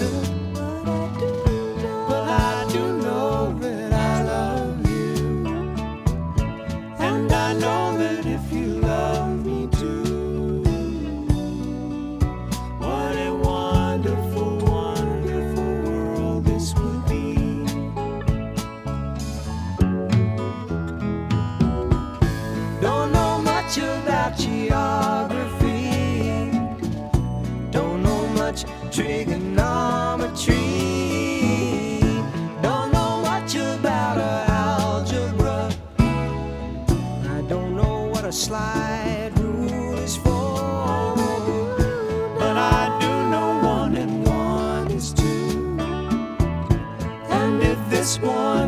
one. 48.19 48.66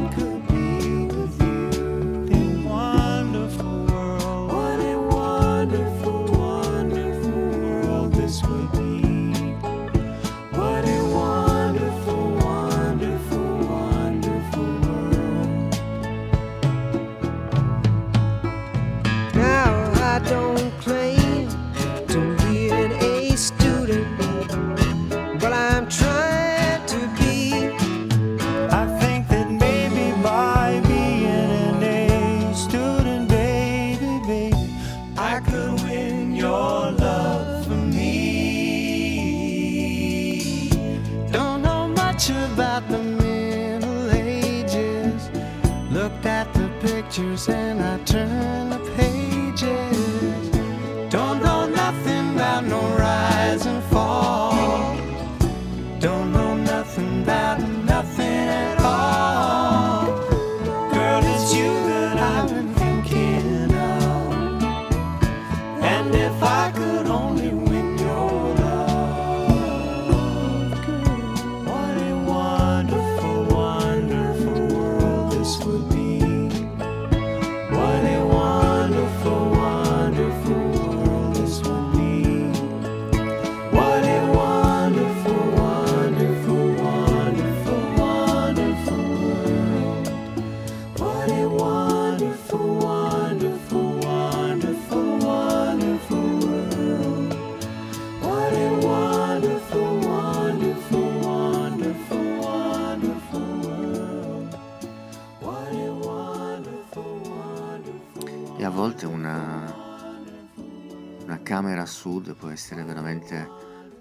a 111.81 111.85
sud 111.85 112.35
può 112.35 112.49
essere 112.49 112.83
veramente 112.83 113.49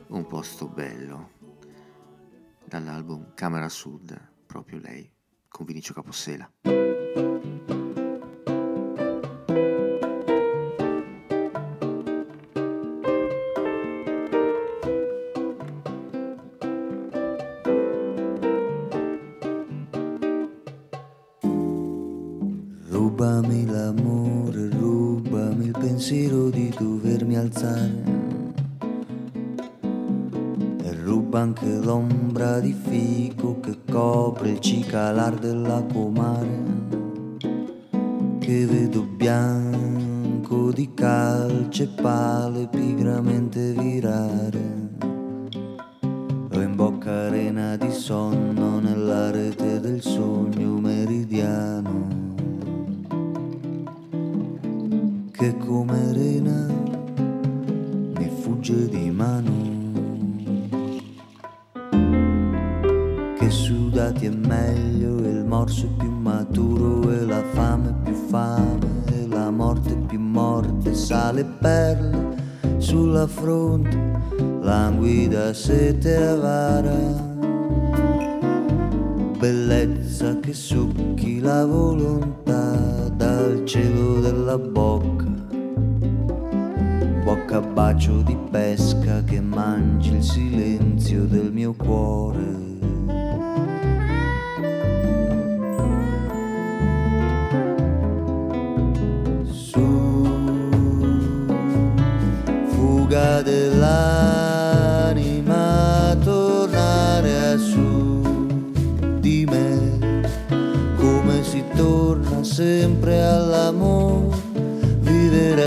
un 0.09 0.26
posto 0.26 0.68
bello. 0.68 1.31
Dall'album 2.64 3.35
Camera 3.35 3.68
Sud, 3.68 4.18
proprio 4.47 4.79
lei, 4.79 5.11
con 5.49 5.64
Vinicio 5.64 5.95
Capossela. 5.95 6.88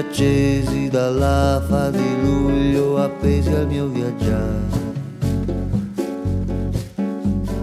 accesi 0.01 0.89
dall'afa 0.89 1.91
di 1.91 2.21
luglio 2.21 2.97
appesi 2.97 3.49
al 3.49 3.67
mio 3.67 3.87
viaggiare. 3.87 4.79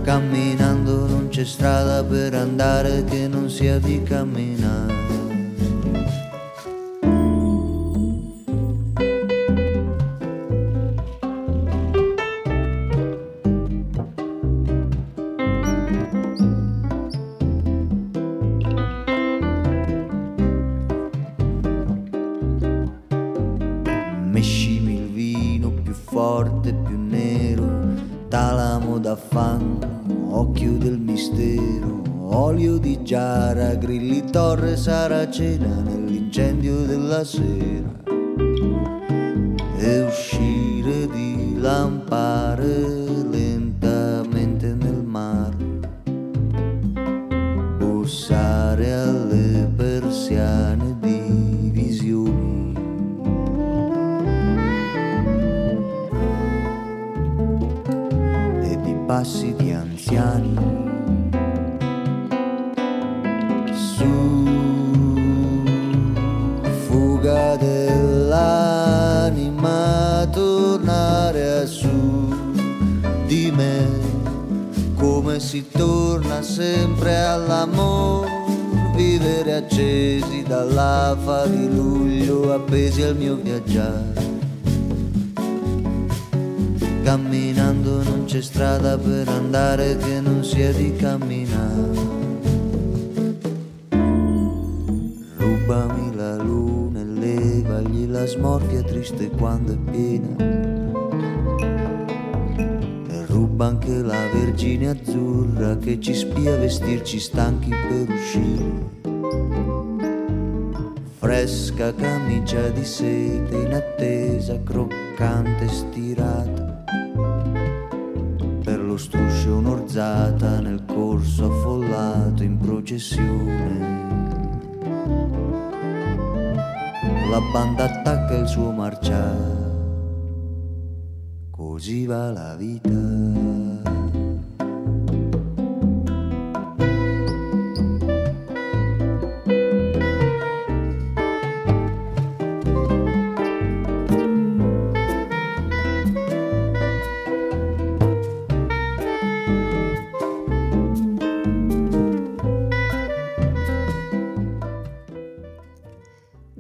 Camminando 0.03 1.07
non 1.07 1.29
c'è 1.29 1.45
strada 1.45 2.03
per 2.05 2.35
andare 2.35 3.05
che 3.05 3.27
non 3.27 3.51
sia 3.51 3.79
di 3.79 4.03
camminare. 4.05 4.98
see. 37.29 37.68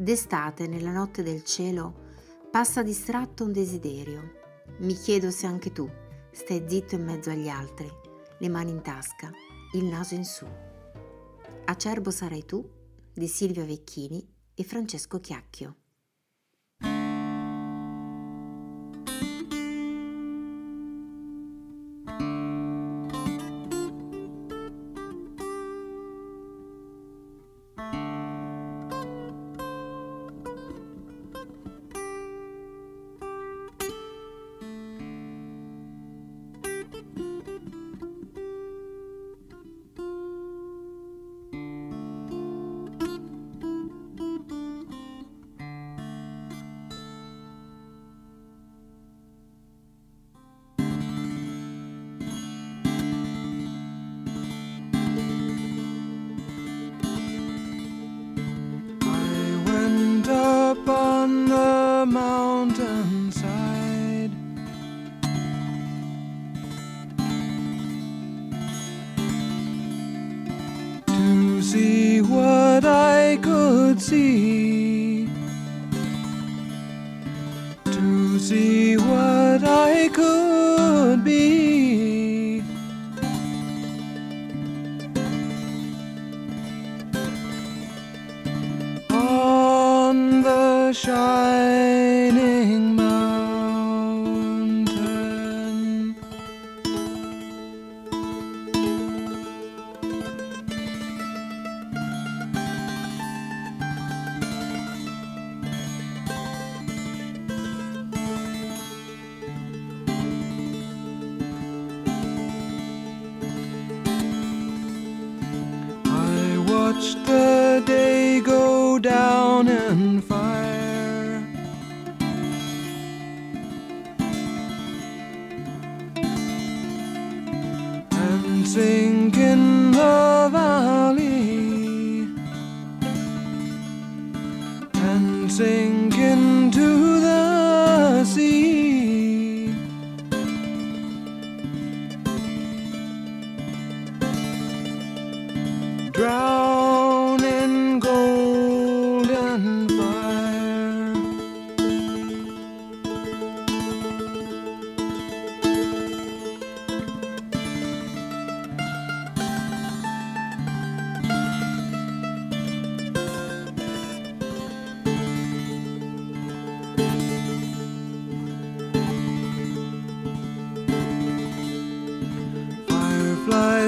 D'estate, 0.08 0.66
nella 0.66 0.90
notte 0.90 1.22
del 1.22 1.44
cielo, 1.44 1.92
passa 2.50 2.82
distratto 2.82 3.44
un 3.44 3.52
desiderio. 3.52 4.38
Mi 4.78 4.94
chiedo 4.94 5.30
se 5.30 5.44
anche 5.44 5.70
tu 5.70 5.86
stai 6.30 6.64
zitto 6.66 6.94
in 6.94 7.04
mezzo 7.04 7.28
agli 7.28 7.50
altri, 7.50 7.90
le 8.38 8.48
mani 8.48 8.70
in 8.70 8.80
tasca, 8.80 9.30
il 9.74 9.84
naso 9.84 10.14
in 10.14 10.24
su. 10.24 10.46
Acerbo 11.66 12.10
sarai 12.10 12.46
tu 12.46 12.66
di 13.12 13.28
Silvia 13.28 13.66
Vecchini 13.66 14.26
e 14.54 14.64
Francesco 14.64 15.20
Chiacchio. 15.20 15.76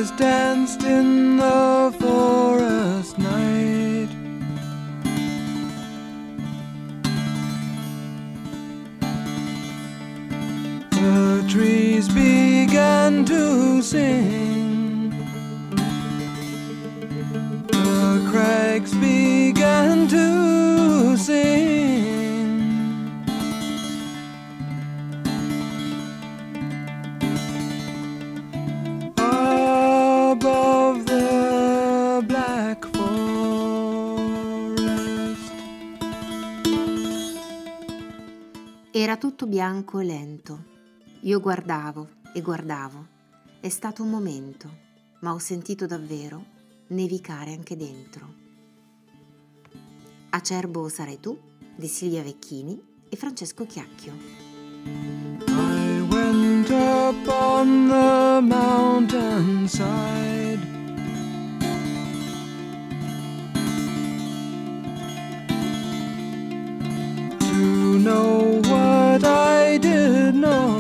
Danced 0.01 0.83
in 0.83 1.37
the 1.37 1.95
forest 2.01 3.19
night. 3.19 4.09
The 10.91 11.47
trees 11.47 12.09
began 12.09 13.27
to 13.27 13.83
sing. 13.83 14.50
Tutto 39.41 39.53
bianco 39.53 40.01
e 40.01 40.05
lento. 40.05 40.65
Io 41.21 41.41
guardavo 41.41 42.09
e 42.35 42.43
guardavo. 42.43 43.07
È 43.59 43.71
stato 43.71 44.03
un 44.03 44.11
momento, 44.11 44.71
ma 45.21 45.33
ho 45.33 45.39
sentito 45.39 45.87
davvero 45.87 46.45
nevicare 46.89 47.55
anche 47.55 47.75
dentro. 47.75 48.35
Acerbo 50.29 50.91
sarai 50.91 51.21
tu 51.21 51.39
di 51.75 51.87
Silvia 51.87 52.23
Vecchini 52.23 52.79
e 53.09 53.17
Francesco 53.17 53.65
Chiacchio. 53.65 54.13
I 55.47 56.07
went 56.11 56.69
up 56.69 57.27
on 57.27 57.89
the 57.89 58.41
mountainside. 58.43 59.99
To 67.39 67.99
know 67.99 68.50
did 70.31 70.41
know. 70.41 70.80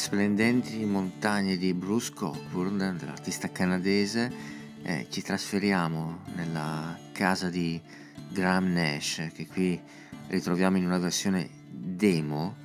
Splendenti 0.00 0.82
montagne 0.86 1.58
di 1.58 1.74
Bruce 1.74 2.14
Cockburn, 2.14 2.96
dell'artista 2.98 3.52
canadese, 3.52 4.32
eh, 4.82 5.06
ci 5.10 5.20
trasferiamo 5.20 6.20
nella 6.36 6.98
casa 7.12 7.50
di 7.50 7.78
Graham 8.30 8.72
Nash, 8.72 9.28
che 9.34 9.46
qui 9.46 9.78
ritroviamo 10.28 10.78
in 10.78 10.86
una 10.86 10.96
versione 10.96 11.50
demo, 11.68 12.56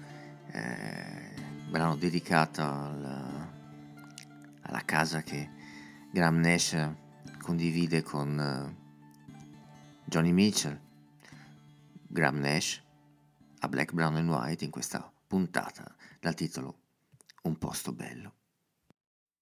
eh, 0.49 1.33
brano 1.69 1.97
dedicato 1.97 2.61
al- 2.61 3.49
alla 4.61 4.81
casa 4.85 5.21
che 5.21 5.49
Graham 6.11 6.39
Nash 6.39 6.89
condivide 7.41 8.01
con 8.01 8.39
eh, 8.39 8.75
Johnny 10.05 10.31
Mitchell. 10.31 10.79
Graham 12.07 12.37
Nash 12.39 12.81
a 13.59 13.67
Black, 13.67 13.91
Brown 13.91 14.15
and 14.15 14.29
White 14.29 14.63
in 14.63 14.71
questa 14.71 15.11
puntata 15.27 15.93
dal 16.21 16.33
titolo 16.33 16.83
Un 17.45 17.55
posto 17.55 17.91
bello. 17.91 18.31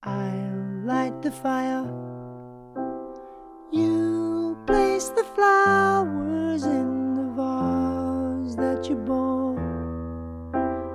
I'll 0.04 0.84
light 0.86 1.22
the 1.22 1.32
fire. 1.32 1.86
You 3.72 4.58
place 4.68 5.08
the 5.10 5.24
flowers 5.34 6.66
in 6.66 7.14
the 7.16 7.24
vase 7.38 8.56
that 8.58 8.90
you 8.90 8.98
bought 8.98 9.58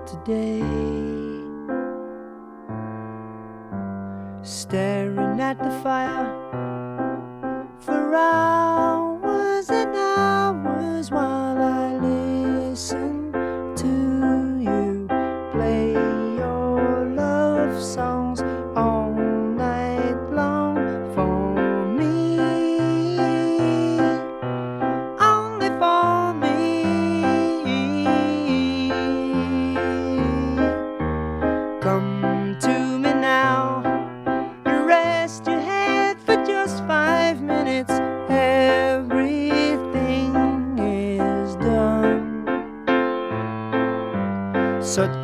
today. 0.06 0.60
Staring 4.42 5.40
at 5.40 5.58
the 5.62 5.70
fire 5.82 6.67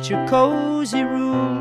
your 0.09 0.27
cozy 0.27 1.03
room. 1.03 1.54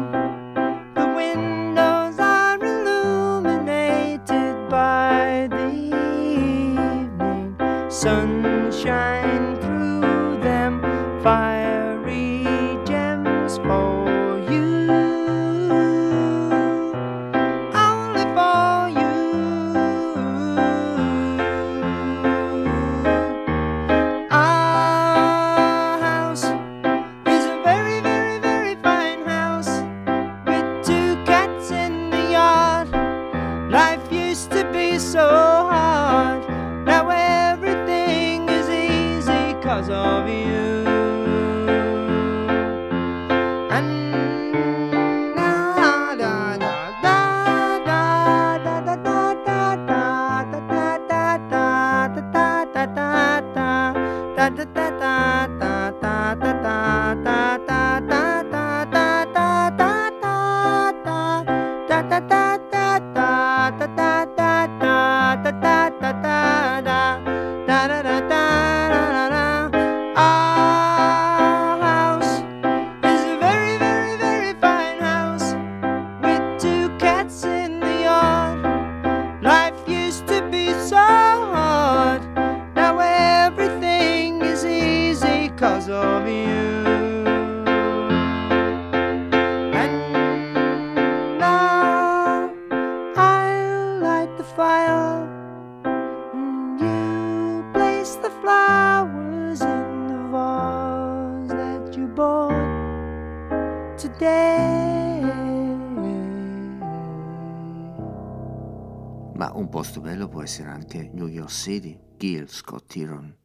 Posto 109.85 110.01
bello 110.01 110.29
può 110.29 110.43
essere 110.43 110.71
anche 110.71 111.11
New 111.13 111.27
York 111.27 111.51
City, 111.51 112.01
Gil 112.17 112.49
Scott 112.49 112.97
Heron. 112.97 113.37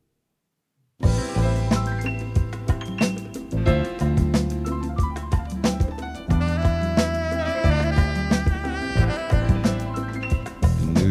New 10.93 11.09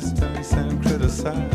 distance 0.00 0.52
and 0.54 0.82
criticize. 0.82 1.52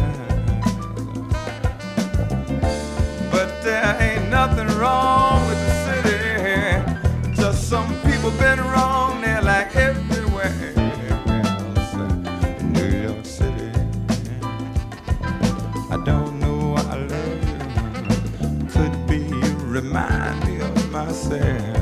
But 3.34 3.50
there 3.66 3.98
ain't 4.00 4.30
nothing 4.30 4.70
wrong 4.80 5.46
with 5.50 5.60
the 5.68 5.74
city. 5.88 7.34
Just 7.34 7.68
some 7.68 7.90
people 8.08 8.32
been 8.46 8.62
wrong 8.72 9.20
there 9.22 9.42
like 9.42 9.76
everywhere 9.76 10.74
else 10.78 11.94
in 12.62 12.72
New 12.72 12.92
York 13.08 13.26
City. 13.26 13.72
I 15.96 15.98
don't 16.06 16.40
know 16.40 16.58
why 16.74 16.84
I 16.96 16.98
love 17.14 17.42
you. 17.52 17.60
Could 18.74 18.96
be 19.10 19.18
you 19.18 19.52
remind 19.80 20.36
me 20.46 20.62
of 20.62 20.92
myself. 20.92 21.79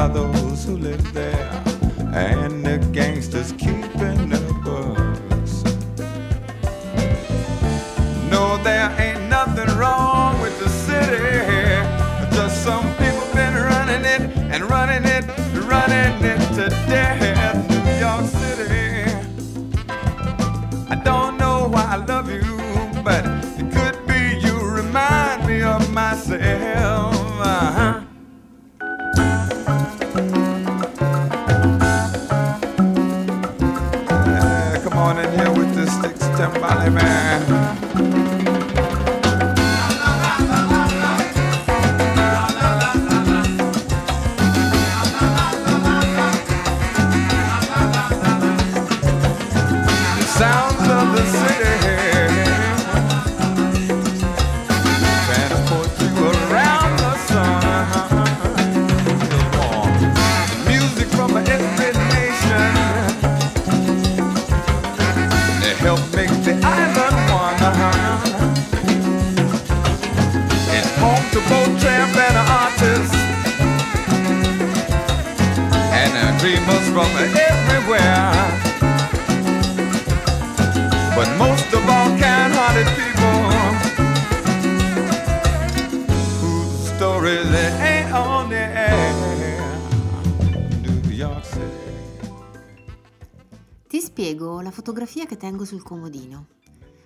By 0.00 0.08
those 0.08 0.64
who 0.64 0.78
live 0.78 1.12
there, 1.12 1.39
dreamers 76.40 76.88
from 76.88 77.10
everywhere. 77.16 78.32
But 81.14 81.28
most 81.36 81.70
of 81.74 81.86
all, 81.86 82.08
kind-hearted 82.16 82.88
people 82.96 83.40
whose 86.40 86.94
stories 86.96 87.52
ain't 87.80 88.10
on 88.12 88.48
the 88.48 88.56
air. 88.56 88.88
Ti 93.86 94.00
spiego 94.00 94.60
la 94.62 94.70
fotografia 94.70 95.26
che 95.26 95.36
tengo 95.36 95.64
sul 95.64 95.82
comodino. 95.82 96.46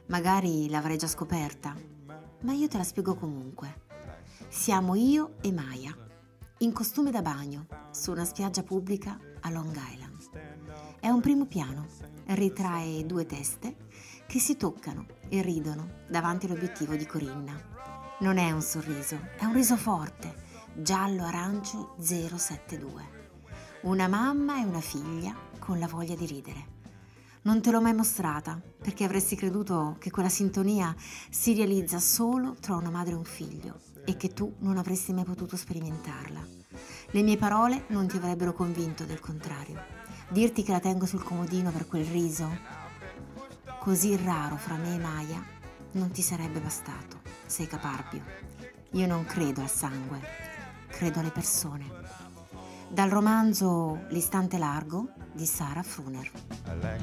Magari 0.06 0.68
l'avrei 0.68 0.96
già 0.96 1.08
scoperta, 1.08 1.74
ma 2.42 2.52
io 2.52 2.68
te 2.68 2.76
la 2.76 2.84
spiego 2.84 3.14
comunque. 3.14 3.80
Siamo 4.48 4.94
io 4.94 5.36
e 5.40 5.50
Maya, 5.50 5.96
in 6.58 6.72
costume 6.72 7.10
da 7.10 7.20
bagno, 7.20 7.66
su 7.90 8.12
una 8.12 8.24
spiaggia 8.24 8.62
pubblica 8.62 9.18
a 9.40 9.50
Long 9.50 9.74
Island. 9.74 10.98
È 11.00 11.08
un 11.08 11.20
primo 11.20 11.46
piano, 11.46 11.86
ritrae 12.26 13.04
due 13.04 13.26
teste 13.26 13.88
che 14.26 14.38
si 14.38 14.56
toccano 14.56 15.06
e 15.28 15.42
ridono 15.42 16.04
davanti 16.08 16.46
all'obiettivo 16.46 16.94
di 16.94 17.06
Corinna. 17.06 17.60
Non 18.20 18.38
è 18.38 18.52
un 18.52 18.62
sorriso, 18.62 19.18
è 19.36 19.44
un 19.44 19.52
riso 19.52 19.76
forte, 19.76 20.42
giallo-arancio 20.76 21.96
072. 21.98 23.22
Una 23.82 24.06
mamma 24.06 24.60
e 24.60 24.64
una 24.64 24.80
figlia 24.80 25.34
con 25.58 25.80
la 25.80 25.88
voglia 25.88 26.14
di 26.14 26.26
ridere. 26.26 26.72
Non 27.42 27.60
te 27.60 27.72
l'ho 27.72 27.80
mai 27.80 27.94
mostrata 27.94 28.62
perché 28.80 29.02
avresti 29.02 29.34
creduto 29.34 29.96
che 29.98 30.12
quella 30.12 30.28
sintonia 30.28 30.94
si 31.30 31.52
realizza 31.54 31.98
solo 31.98 32.54
tra 32.60 32.76
una 32.76 32.90
madre 32.90 33.12
e 33.12 33.16
un 33.16 33.24
figlio 33.24 33.83
e 34.04 34.16
che 34.16 34.32
tu 34.32 34.54
non 34.58 34.76
avresti 34.76 35.12
mai 35.12 35.24
potuto 35.24 35.56
sperimentarla. 35.56 36.40
Le 37.10 37.22
mie 37.22 37.36
parole 37.36 37.84
non 37.88 38.06
ti 38.06 38.16
avrebbero 38.16 38.52
convinto 38.52 39.04
del 39.04 39.20
contrario. 39.20 39.82
Dirti 40.28 40.62
che 40.62 40.72
la 40.72 40.80
tengo 40.80 41.06
sul 41.06 41.22
comodino 41.22 41.70
per 41.70 41.86
quel 41.86 42.04
riso 42.04 42.82
così 43.84 44.16
raro 44.16 44.56
fra 44.56 44.76
me 44.76 44.94
e 44.94 44.98
Maya, 44.98 45.44
non 45.92 46.10
ti 46.10 46.22
sarebbe 46.22 46.58
bastato. 46.58 47.20
Sei 47.44 47.66
caparbio. 47.66 48.22
Io 48.92 49.06
non 49.06 49.26
credo 49.26 49.60
al 49.60 49.68
sangue, 49.68 50.20
credo 50.88 51.20
alle 51.20 51.30
persone. 51.30 51.84
Dal 52.88 53.10
romanzo 53.10 54.06
L'istante 54.08 54.56
largo 54.56 55.08
di 55.34 55.44
Sara 55.44 55.82
Fruner. 55.82 56.30
I 56.66 56.72
like 56.80 57.02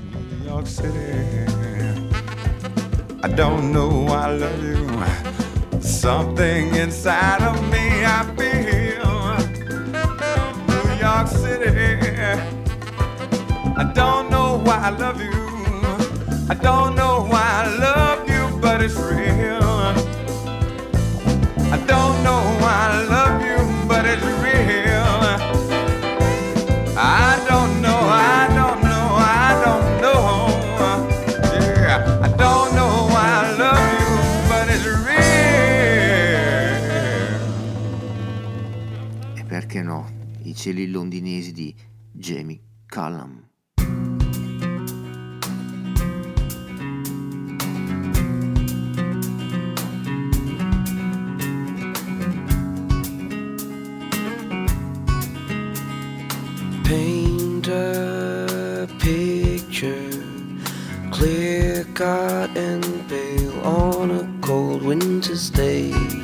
Something 5.82 6.75
inside 6.75 7.41
of 7.41 7.55
me 7.71 8.05
I 8.05 8.23
feel. 8.38 9.38
New 10.67 10.88
York 10.99 11.27
City. 11.27 11.71
I 13.77 13.91
don't 13.93 14.29
know 14.29 14.59
why 14.63 14.77
I 14.77 14.89
love 14.89 15.21
you. 15.21 15.32
I 16.49 16.53
don't 16.55 16.95
know 16.95 17.25
why 17.29 17.63
I 17.65 17.77
love 17.77 18.29
you, 18.29 18.59
but 18.59 18.82
it's 18.82 18.95
real. 18.95 19.61
I 21.71 21.77
don't 21.88 22.23
know 22.23 22.41
why 22.61 22.75
I 22.91 23.03
love 23.15 23.41
you, 23.41 23.88
but 23.88 24.05
it's 24.05 24.23
real. 24.23 24.51
Perché 39.72 39.82
no, 39.88 40.05
i 40.43 40.53
cieli 40.53 40.91
londinesi 40.91 41.53
di 41.53 41.74
Jamie 42.11 42.59
Cullum. 42.89 43.47
Paint 56.84 57.67
a 57.69 58.88
picture, 58.97 60.09
clear 61.11 61.86
cut 61.93 62.57
and 62.57 63.07
pale 63.07 63.53
on 63.63 64.11
a 64.11 64.39
cold 64.41 64.82
winter's 64.82 65.49
day. 65.49 66.20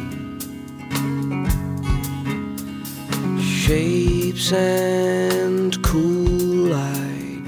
Shapes 3.68 4.54
and 4.54 5.84
cool 5.84 6.70
light 6.72 7.44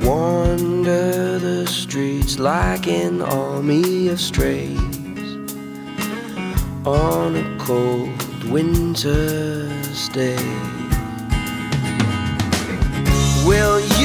wander 0.00 1.38
the 1.38 1.66
streets 1.66 2.38
like 2.38 2.86
an 2.86 3.20
army 3.20 4.08
of 4.08 4.18
strays 4.18 4.78
on 6.86 7.36
a 7.36 7.58
cold 7.58 8.44
winter's 8.44 10.08
day. 10.08 10.42
Will 13.46 13.78
you 13.78 13.97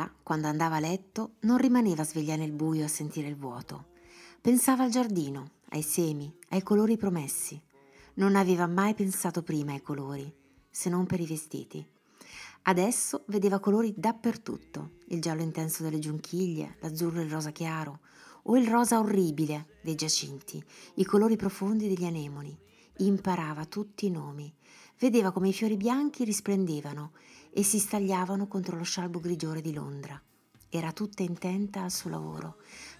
sera, 0.00 0.12
quando 0.22 0.46
andava 0.46 0.76
a 0.76 0.80
letto, 0.80 1.32
non 1.40 1.58
rimaneva 1.58 2.04
sveglia 2.04 2.36
nel 2.36 2.52
buio 2.52 2.84
a 2.84 2.88
sentire 2.88 3.28
il 3.28 3.36
vuoto. 3.36 3.88
Pensava 4.40 4.84
al 4.84 4.90
giardino, 4.90 5.50
ai 5.70 5.82
semi, 5.82 6.34
ai 6.50 6.62
colori 6.62 6.96
promessi. 6.96 7.60
Non 8.14 8.36
aveva 8.36 8.66
mai 8.66 8.94
pensato 8.94 9.42
prima 9.42 9.72
ai 9.72 9.82
colori, 9.82 10.32
se 10.70 10.88
non 10.88 11.04
per 11.06 11.20
i 11.20 11.26
vestiti. 11.26 11.86
Adesso 12.62 13.24
vedeva 13.26 13.58
colori 13.58 13.92
dappertutto, 13.96 14.92
il 15.08 15.20
giallo 15.20 15.42
intenso 15.42 15.82
delle 15.82 15.98
giunchiglie, 15.98 16.76
l'azzurro 16.80 17.20
e 17.20 17.24
il 17.24 17.30
rosa 17.30 17.50
chiaro, 17.50 18.00
o 18.44 18.56
il 18.56 18.66
rosa 18.66 18.98
orribile 18.98 19.78
dei 19.82 19.94
giacinti, 19.94 20.62
i 20.94 21.04
colori 21.04 21.36
profondi 21.36 21.88
degli 21.88 22.04
anemoni. 22.04 22.56
Imparava 22.98 23.64
tutti 23.64 24.06
i 24.06 24.10
nomi, 24.10 24.52
vedeva 24.98 25.30
come 25.30 25.48
i 25.48 25.54
fiori 25.54 25.76
bianchi 25.76 26.24
risplendevano 26.24 27.12
e 27.52 27.62
si 27.62 27.78
stagliavano 27.78 28.46
contro 28.46 28.76
lo 28.76 28.82
scialbo 28.84 29.20
grigiore 29.20 29.60
di 29.60 29.72
Londra. 29.72 30.20
Era 30.68 30.92
tutta 30.92 31.22
intenta 31.22 31.82
al 31.82 31.90
suo 31.90 32.10
lavoro. 32.10 32.56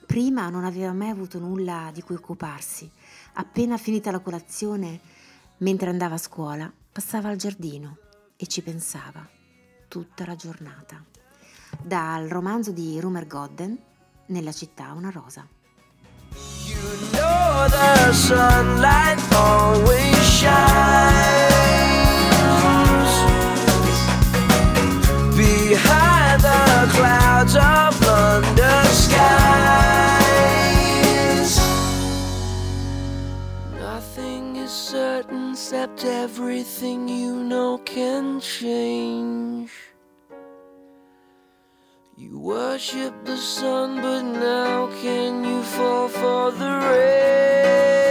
Prima 0.07 0.49
non 0.49 0.65
aveva 0.65 0.93
mai 0.93 1.11
avuto 1.11 1.39
nulla 1.39 1.91
di 1.93 2.03
cui 2.03 2.17
occuparsi. 2.17 2.91
Appena 3.35 3.77
finita 3.77 4.11
la 4.11 4.21
colazione, 4.21 5.01
mentre 5.59 5.91
andava 5.91 6.15
a 6.15 6.19
scuola, 6.19 6.73
passava 6.93 7.29
al 7.29 7.37
giardino 7.37 7.99
e 8.37 8.47
ci 8.47 8.63
pensava 8.63 9.29
tutta 9.87 10.27
la 10.27 10.35
giornata. 10.35 11.05
Dal 11.81 12.29
romanzo 12.29 12.73
di 12.73 12.99
Rumer 12.99 13.27
Godden, 13.27 13.79
Nella 14.31 14.53
città 14.53 14.93
una 14.93 15.11
rosa. 15.11 15.45
know 17.13 17.67
the 17.69 18.13
sunlight 18.13 19.19
always 19.33 20.17
shines 20.23 21.50
except 35.71 36.05
everything 36.05 37.09
you 37.09 37.33
know 37.45 37.79
can 37.85 38.41
change. 38.41 39.71
You 42.17 42.41
worship 42.41 43.15
the 43.25 43.37
sun, 43.37 44.03
but 44.03 44.23
now 44.23 44.89
can 45.01 45.45
you 45.45 45.63
fall 45.63 46.09
for 46.09 46.51
the 46.51 46.73
rain? 46.91 48.10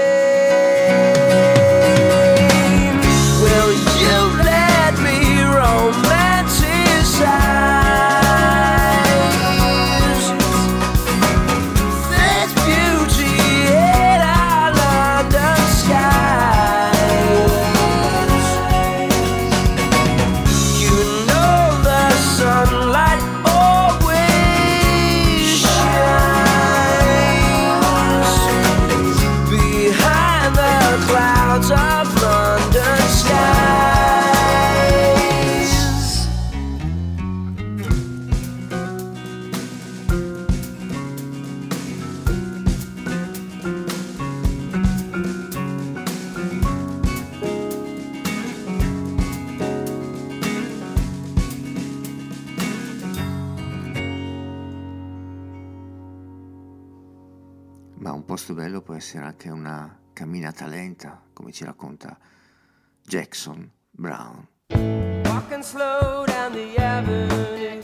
Ma 58.00 58.14
un 58.14 58.24
posto 58.24 58.54
bello 58.54 58.82
può 58.82 58.94
essere 58.94 59.26
anche 59.26 59.50
una 59.50 60.00
camminata 60.14 60.66
lenta, 60.68 61.22
come 61.34 61.52
ci 61.52 61.66
racconta 61.66 62.18
Jackson 63.04 63.70
Brown. 63.92 64.48
Walking 65.26 65.62
slow 65.62 66.26
down 66.26 66.54
the 66.54 66.76
avenue 66.78 67.82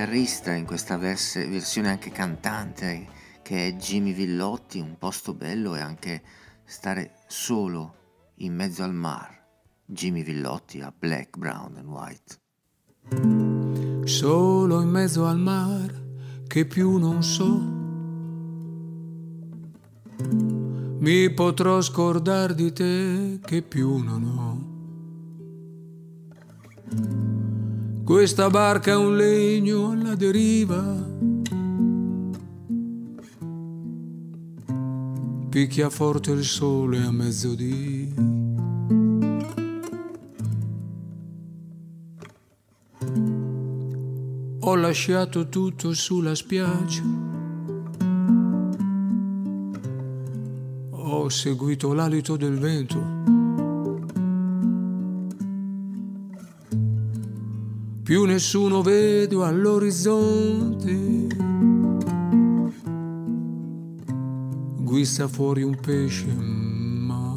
chitarrista 0.00 0.52
in 0.52 0.64
questa 0.64 0.96
verse- 0.96 1.46
versione 1.46 1.90
anche 1.90 2.10
cantante 2.10 3.06
che 3.42 3.68
è 3.68 3.74
Jimmy 3.74 4.14
Villotti, 4.14 4.78
un 4.78 4.96
posto 4.96 5.34
bello 5.34 5.76
e 5.76 5.80
anche 5.80 6.22
stare 6.64 7.16
solo 7.26 7.96
in 8.36 8.54
mezzo 8.54 8.82
al 8.82 8.94
mar. 8.94 9.38
Jimmy 9.84 10.22
Villotti 10.22 10.80
a 10.80 10.90
Black, 10.96 11.36
Brown 11.36 11.76
and 11.76 11.86
White. 11.86 12.38
solo 14.06 14.80
in 14.80 14.88
mezzo 14.88 15.26
al 15.26 15.38
mar 15.38 15.92
che 16.46 16.64
più 16.64 16.96
non 16.96 17.22
so. 17.22 17.58
Mi 20.98 21.30
potrò 21.30 21.82
scordar 21.82 22.54
di 22.54 22.72
te 22.72 23.38
che 23.44 23.60
più 23.60 23.98
non 23.98 24.24
ho. 24.24 24.68
Questa 28.10 28.50
barca 28.50 28.90
è 28.90 28.96
un 28.96 29.16
legno 29.16 29.92
alla 29.92 30.16
deriva. 30.16 30.82
Picchia 35.48 35.88
forte 35.90 36.32
il 36.32 36.42
sole 36.42 37.04
a 37.04 37.12
mezzodì. 37.12 38.12
Ho 44.58 44.74
lasciato 44.74 45.48
tutto 45.48 45.94
sulla 45.94 46.34
spiaggia. 46.34 47.04
Ho 50.90 51.28
seguito 51.28 51.92
l'alito 51.92 52.36
del 52.36 52.58
vento. 52.58 53.39
Più 58.10 58.24
nessuno 58.24 58.82
vedo 58.82 59.44
all'orizzonte. 59.44 61.28
Guizza 64.78 65.28
fuori 65.28 65.62
un 65.62 65.78
pesce. 65.78 66.26
ma 66.26 67.32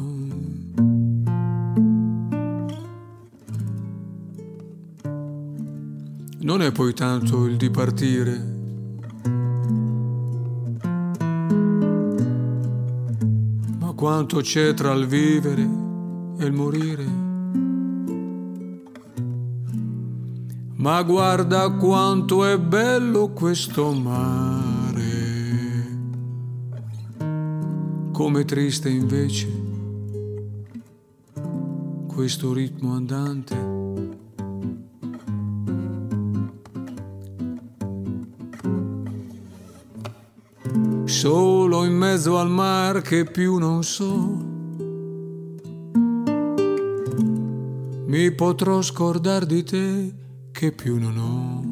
Non 6.40 6.60
è 6.60 6.72
poi 6.72 6.92
tanto 6.92 7.46
il 7.46 7.56
dipartire. 7.56 8.52
Ma 13.78 13.92
quanto 13.92 14.40
c'è 14.40 14.74
tra 14.74 14.92
il 14.94 15.06
vivere 15.06 15.62
e 16.36 16.44
il 16.44 16.52
morire. 16.52 17.23
Ma 20.84 21.02
guarda 21.02 21.70
quanto 21.70 22.44
è 22.44 22.58
bello 22.58 23.30
questo 23.30 23.90
mare. 23.92 25.02
Come 28.12 28.44
triste 28.44 28.90
invece 28.90 29.48
questo 32.06 32.52
ritmo 32.52 32.92
andante. 32.92 33.56
Solo 41.06 41.84
in 41.86 41.96
mezzo 41.96 42.38
al 42.38 42.50
mar 42.50 43.00
che 43.00 43.24
più 43.24 43.56
non 43.56 43.82
so. 43.82 44.52
Mi 48.04 48.30
potrò 48.32 48.82
scordar 48.82 49.46
di 49.46 49.64
te 49.64 50.22
che 50.54 50.70
più 50.70 51.00
non 51.00 51.16
ho. 51.18 51.62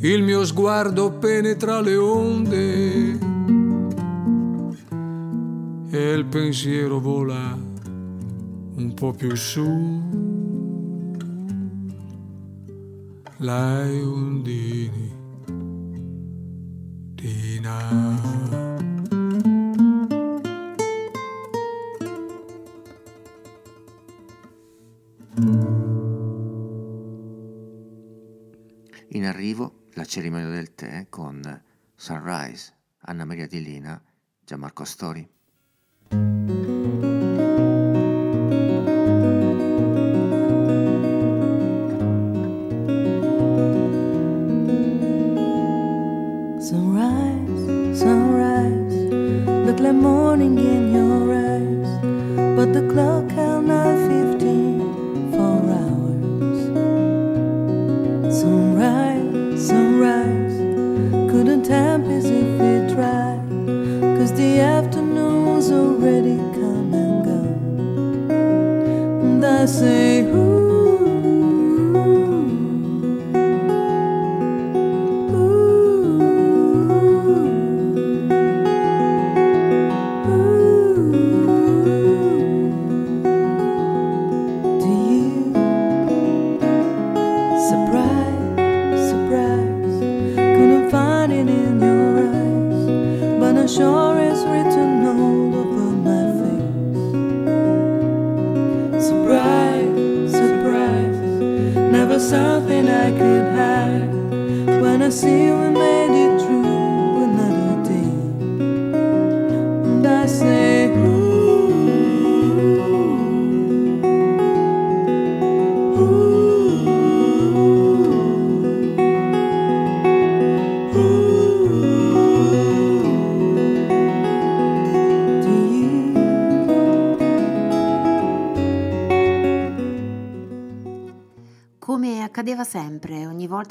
Il 0.00 0.22
mio 0.22 0.44
sguardo 0.44 1.12
penetra 1.12 1.80
le 1.80 1.96
onde 1.96 3.18
e 5.88 6.12
il 6.12 6.26
pensiero 6.26 7.00
vola 7.00 7.58
un 8.76 8.92
po' 8.94 9.12
più 9.12 9.34
su. 9.34 10.02
Lai 13.38 14.02
undini, 14.02 15.12
Dina. 17.14 18.43
La 30.04 30.10
cerimonia 30.10 30.48
del 30.48 30.74
tè 30.74 31.06
con 31.08 31.62
Sunrise, 31.96 32.74
Anna 33.06 33.24
Maria 33.24 33.46
Di 33.46 33.62
Lina, 33.62 33.98
Gianmarco 34.44 34.82
Astori. 34.82 35.26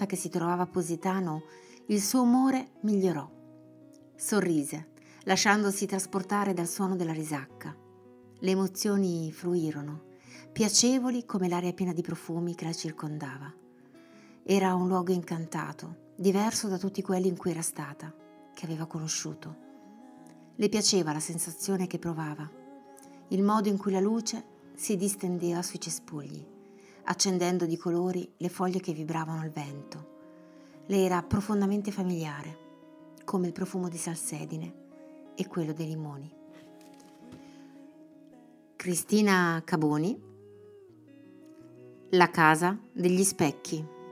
Volta 0.03 0.05
che 0.05 0.15
si 0.15 0.29
trovava 0.29 0.63
a 0.63 0.67
Positano, 0.67 1.43
il 1.87 2.01
suo 2.01 2.23
umore 2.23 2.71
migliorò. 2.81 3.29
Sorrise, 4.15 4.91
lasciandosi 5.23 5.85
trasportare 5.85 6.53
dal 6.53 6.67
suono 6.67 6.95
della 6.95 7.13
risacca. 7.13 7.75
Le 8.39 8.51
emozioni 8.51 9.31
fluirono, 9.31 10.03
piacevoli 10.51 11.25
come 11.25 11.47
l'aria 11.47 11.73
piena 11.73 11.93
di 11.93 12.01
profumi 12.01 12.55
che 12.55 12.65
la 12.65 12.73
circondava. 12.73 13.51
Era 14.43 14.75
un 14.75 14.87
luogo 14.87 15.13
incantato, 15.13 16.11
diverso 16.15 16.67
da 16.67 16.77
tutti 16.77 17.01
quelli 17.01 17.27
in 17.27 17.37
cui 17.37 17.51
era 17.51 17.61
stata, 17.61 18.13
che 18.53 18.65
aveva 18.65 18.85
conosciuto. 18.85 19.55
Le 20.55 20.69
piaceva 20.69 21.13
la 21.13 21.19
sensazione 21.19 21.87
che 21.87 21.99
provava, 21.99 22.49
il 23.29 23.41
modo 23.41 23.69
in 23.69 23.77
cui 23.77 23.91
la 23.91 24.01
luce 24.01 24.43
si 24.75 24.97
distendeva 24.97 25.61
sui 25.61 25.79
cespugli, 25.79 26.45
accendendo 27.05 27.65
di 27.65 27.77
colori 27.77 28.31
le 28.37 28.49
foglie 28.49 28.79
che 28.79 28.93
vibravano 28.93 29.41
al 29.41 29.49
vento. 29.49 30.11
Le 30.85 31.03
era 31.03 31.21
profondamente 31.23 31.91
familiare, 31.91 32.57
come 33.23 33.47
il 33.47 33.53
profumo 33.53 33.89
di 33.89 33.97
salsedine 33.97 34.73
e 35.35 35.47
quello 35.47 35.73
dei 35.73 35.87
limoni. 35.87 36.31
Cristina 38.75 39.61
Caboni 39.63 40.21
La 42.09 42.29
casa 42.29 42.77
degli 42.91 43.23
specchi. 43.23 44.02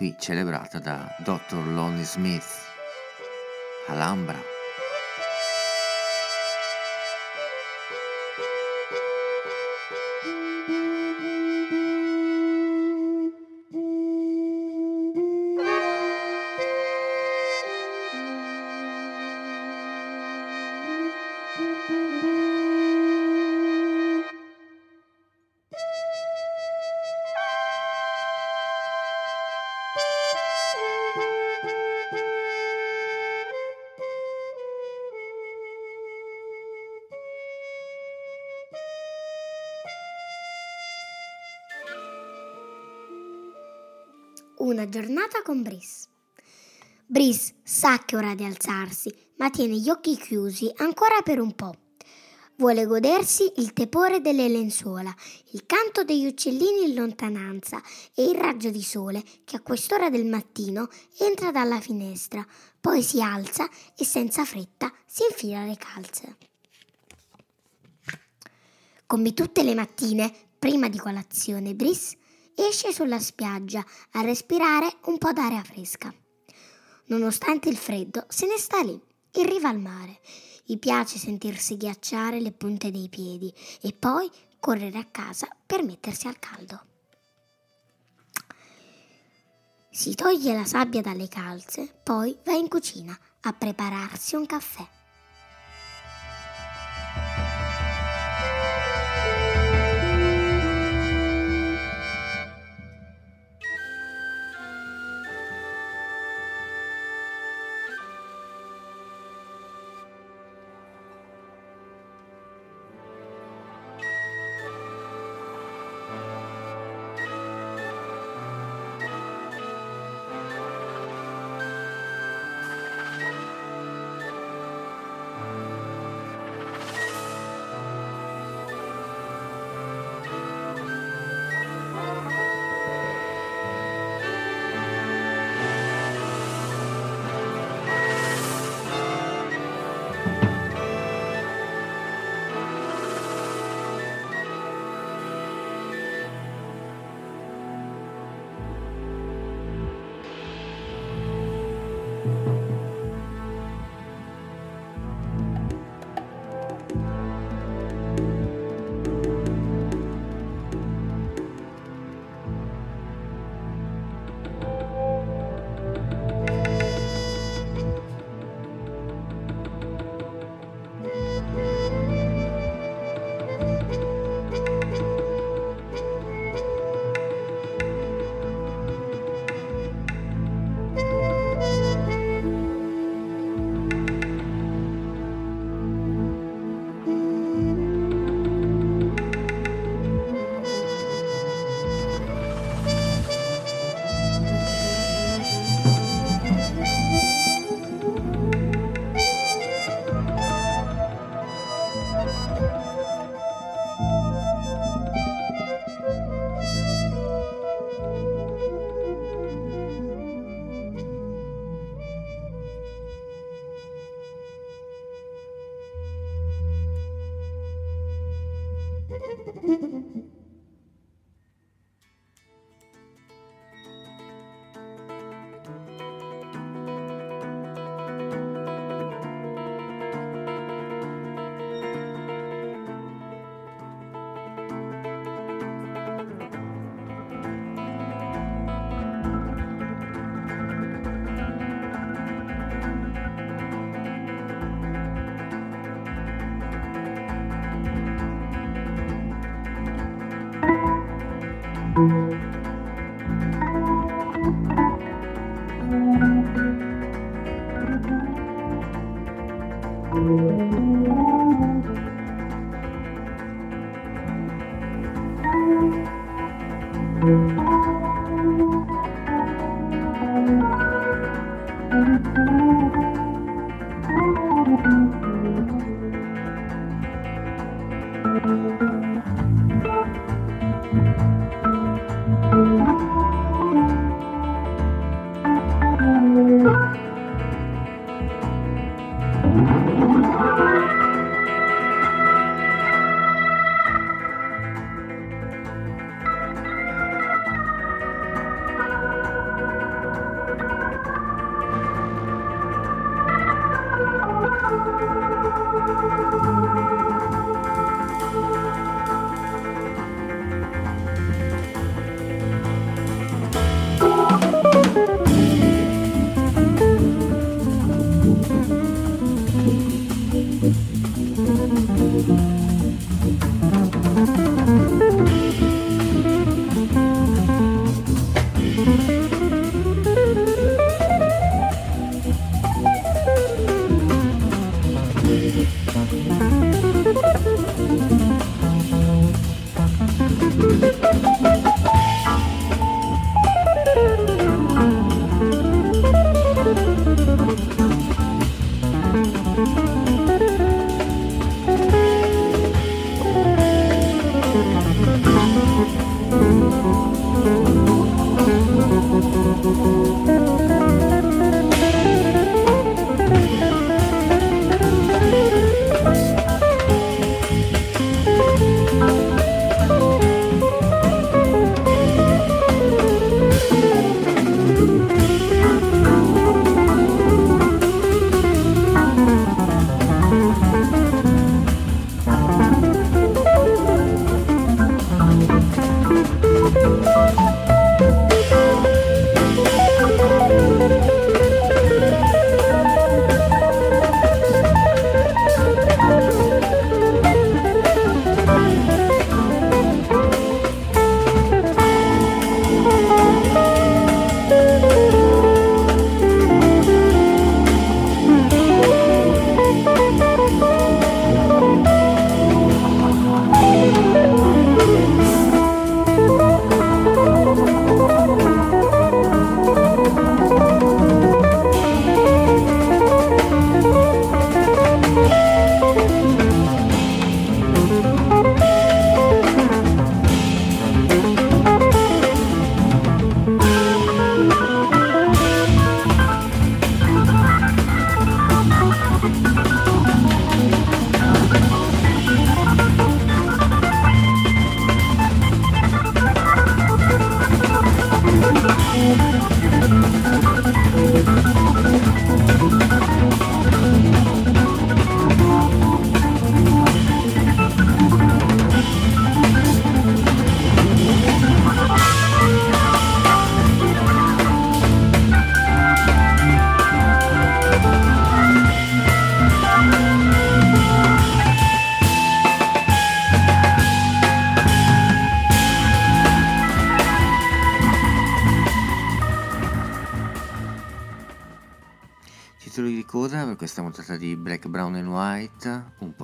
Qui 0.00 0.16
celebrata 0.18 0.78
da 0.78 1.14
Dr. 1.18 1.62
Lonnie 1.74 2.06
Smith. 2.06 2.46
Alhambra. 3.88 4.49
Giornata 45.00 45.40
con 45.42 45.62
Brice. 45.62 46.08
Brice 47.06 47.54
sa 47.62 47.96
che 48.04 48.16
è 48.16 48.18
ora 48.18 48.34
di 48.34 48.44
alzarsi, 48.44 49.10
ma 49.36 49.48
tiene 49.48 49.76
gli 49.76 49.88
occhi 49.88 50.14
chiusi 50.14 50.70
ancora 50.76 51.22
per 51.22 51.40
un 51.40 51.54
po'. 51.54 51.74
Vuole 52.56 52.84
godersi 52.84 53.50
il 53.56 53.72
tepore 53.72 54.20
delle 54.20 54.46
lenzuola, 54.46 55.14
il 55.52 55.64
canto 55.64 56.04
degli 56.04 56.26
uccellini 56.26 56.90
in 56.90 56.94
lontananza 56.94 57.80
e 58.14 58.24
il 58.24 58.34
raggio 58.34 58.68
di 58.68 58.82
sole 58.82 59.24
che 59.44 59.56
a 59.56 59.62
quest'ora 59.62 60.10
del 60.10 60.26
mattino 60.26 60.88
entra 61.18 61.50
dalla 61.50 61.80
finestra, 61.80 62.46
poi 62.78 63.02
si 63.02 63.22
alza 63.22 63.66
e 63.96 64.04
senza 64.04 64.44
fretta 64.44 64.92
si 65.06 65.22
infila 65.30 65.64
le 65.64 65.76
calze. 65.78 66.36
Come 69.06 69.32
tutte 69.32 69.62
le 69.62 69.74
mattine, 69.74 70.30
prima 70.58 70.90
di 70.90 70.98
colazione, 70.98 71.74
Brice 71.74 72.18
esce 72.66 72.92
sulla 72.92 73.18
spiaggia 73.18 73.84
a 74.12 74.20
respirare 74.22 74.96
un 75.06 75.18
po' 75.18 75.32
d'aria 75.32 75.62
fresca. 75.62 76.12
Nonostante 77.06 77.68
il 77.68 77.76
freddo, 77.76 78.24
se 78.28 78.46
ne 78.46 78.56
sta 78.56 78.80
lì, 78.82 79.00
in 79.34 79.46
riva 79.48 79.68
al 79.68 79.80
mare. 79.80 80.20
Gli 80.64 80.78
piace 80.78 81.18
sentirsi 81.18 81.76
ghiacciare 81.76 82.40
le 82.40 82.52
punte 82.52 82.90
dei 82.90 83.08
piedi 83.08 83.52
e 83.80 83.92
poi 83.92 84.30
correre 84.60 84.98
a 84.98 85.06
casa 85.10 85.48
per 85.66 85.82
mettersi 85.82 86.28
al 86.28 86.38
caldo. 86.38 86.84
Si 89.90 90.14
toglie 90.14 90.54
la 90.54 90.64
sabbia 90.64 91.00
dalle 91.00 91.26
calze, 91.26 91.92
poi 92.02 92.36
va 92.44 92.52
in 92.52 92.68
cucina 92.68 93.18
a 93.42 93.52
prepararsi 93.52 94.36
un 94.36 94.46
caffè. 94.46 94.86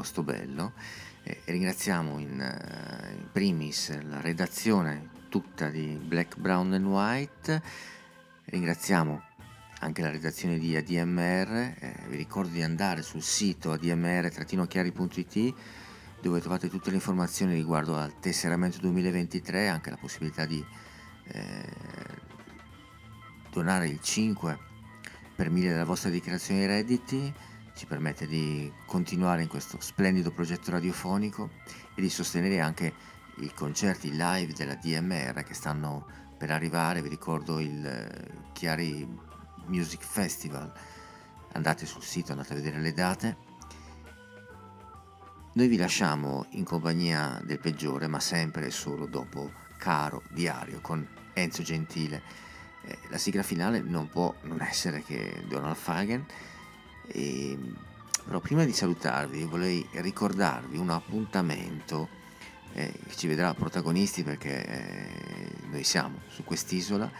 Posto 0.07 0.23
bello. 0.23 0.73
E 1.25 1.41
ringraziamo 1.47 2.21
in, 2.21 2.41
eh, 2.41 3.13
in 3.13 3.27
primis 3.33 3.91
la 4.03 4.21
redazione 4.21 5.09
tutta 5.29 5.69
di 5.69 5.99
Black, 6.01 6.39
Brown 6.39 6.73
and 6.75 6.87
White. 6.87 7.61
Ringraziamo 8.45 9.21
anche 9.81 10.03
la 10.03 10.11
redazione 10.11 10.59
di 10.59 10.77
ADMR. 10.77 11.75
eh, 11.77 12.05
vi 12.07 12.19
ricordo 12.19 12.51
di 12.53 12.63
andare 12.63 13.03
sul 13.03 13.21
sito 13.21 13.73
admr-chiari.it 13.73 15.55
dove 16.23 16.41
trovate 16.41 16.69
tutte 16.69 16.91
le 16.91 16.97
informazioni 16.97 17.55
riguardo 17.55 17.97
al 17.97 18.21
tesseramento 18.21 18.79
2023, 18.79 19.67
anche 19.67 19.91
la 19.91 19.97
possibilità 19.97 20.47
di 20.47 20.65
eh, 21.25 21.73
donare 23.51 23.89
il 23.89 24.01
5 24.01 24.57
per 25.35 25.51
mille 25.51 25.71
della 25.71 25.85
vostra 25.85 26.11
dichiarazione 26.11 26.61
dei 26.61 26.69
redditi 26.69 27.35
ci 27.77 27.85
permette 27.85 28.27
di 28.27 28.73
continuare 28.87 29.43
in 29.43 29.49
questo 29.49 29.77
splendido 29.81 30.31
progetto 30.31 30.71
radiofonico 30.71 31.51
e 31.95 32.01
di 32.01 32.09
sostenere 32.09 32.59
anche 32.59 32.93
i 33.37 33.53
concerti 33.53 34.13
live 34.13 34.55
della 34.55 34.77
DMR 34.77 35.43
che 35.45 35.53
stanno 35.53 36.07
per 36.39 36.51
arrivare, 36.51 37.03
vi 37.03 37.11
ricordo 37.11 37.61
il 37.61 37.85
eh, 37.85 38.31
Chiari 38.53 39.07
Music 39.67 40.03
Festival, 40.03 40.73
andate 41.53 41.85
sul 41.85 42.03
sito, 42.03 42.33
andate 42.33 42.55
a 42.55 42.57
vedere 42.57 42.81
le 42.81 42.93
date. 42.95 43.37
Noi 45.53 45.69
vi 45.69 45.77
lasciamo 45.77 46.47
in 46.51 46.65
compagnia 46.65 47.41
del 47.45 47.59
peggiore, 47.59 48.07
ma 48.07 48.21
sempre 48.21 48.67
e 48.67 48.71
solo 48.71 49.07
dopo 49.07 49.53
Caro 49.77 50.23
Diario 50.31 50.81
con 50.81 51.07
Enzo 51.35 51.63
Gentile. 51.63 52.23
Eh, 52.85 52.99
la 53.11 53.19
sigla 53.19 53.43
finale 53.43 53.81
non 53.81 54.09
può 54.09 54.35
non 54.43 54.63
essere 54.63 55.03
che 55.03 55.45
Donald 55.47 55.77
Fagen. 55.77 56.27
E, 57.09 57.59
però 58.25 58.41
prima 58.41 58.65
di 58.65 58.73
salutarvi 58.73 59.45
vorrei 59.45 59.87
ricordarvi 59.93 60.77
un 60.79 60.91
appuntamento 60.91 62.09
eh, 62.73 62.93
che 63.07 63.17
ci 63.17 63.27
vedrà 63.29 63.55
protagonisti 63.55 64.23
perché 64.23 64.67
eh, 64.67 65.51
noi 65.71 65.85
siamo 65.85 66.21
su 66.29 66.45
quest'isola. 66.45 67.11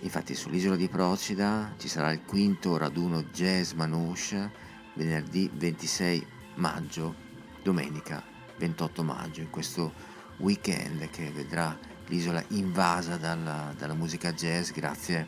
Infatti 0.00 0.34
sull'isola 0.34 0.76
di 0.76 0.88
Procida 0.88 1.74
ci 1.78 1.88
sarà 1.88 2.12
il 2.12 2.22
quinto 2.24 2.76
raduno 2.76 3.24
Jazz 3.24 3.72
Manouche 3.72 4.50
venerdì 4.94 5.50
26 5.52 6.26
maggio, 6.56 7.14
domenica 7.62 8.22
28 8.58 9.02
maggio, 9.02 9.40
in 9.40 9.50
questo 9.50 9.92
weekend 10.36 11.10
che 11.10 11.30
vedrà 11.30 11.76
l'isola 12.06 12.42
invasa 12.48 13.16
dalla, 13.16 13.74
dalla 13.76 13.94
musica 13.94 14.32
jazz 14.32 14.70
grazie 14.70 15.26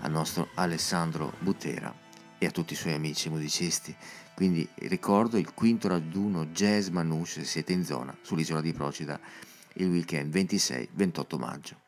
al 0.00 0.10
nostro 0.10 0.48
Alessandro 0.54 1.32
Butera 1.38 2.03
e 2.38 2.46
a 2.46 2.50
tutti 2.50 2.72
i 2.72 2.76
suoi 2.76 2.94
amici 2.94 3.28
musicisti. 3.28 3.94
Quindi 4.34 4.68
ricordo 4.76 5.36
il 5.38 5.54
quinto 5.54 5.88
raduno 5.88 6.46
Jazz 6.46 6.88
Manouche 6.88 7.40
se 7.40 7.44
siete 7.44 7.72
in 7.72 7.84
zona 7.84 8.16
sull'isola 8.20 8.60
di 8.60 8.72
Procida 8.72 9.18
il 9.74 9.88
weekend 9.88 10.34
26-28 10.34 11.38
maggio. 11.38 11.80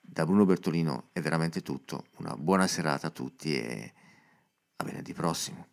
Da 0.00 0.24
Bruno 0.24 0.44
Bertolino 0.44 1.08
è 1.12 1.20
veramente 1.20 1.62
tutto, 1.62 2.06
una 2.16 2.36
buona 2.36 2.66
serata 2.66 3.08
a 3.08 3.10
tutti 3.10 3.54
e 3.54 3.92
a 4.76 4.84
venerdì 4.84 5.12
prossimo. 5.12 5.66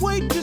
wait 0.00 0.33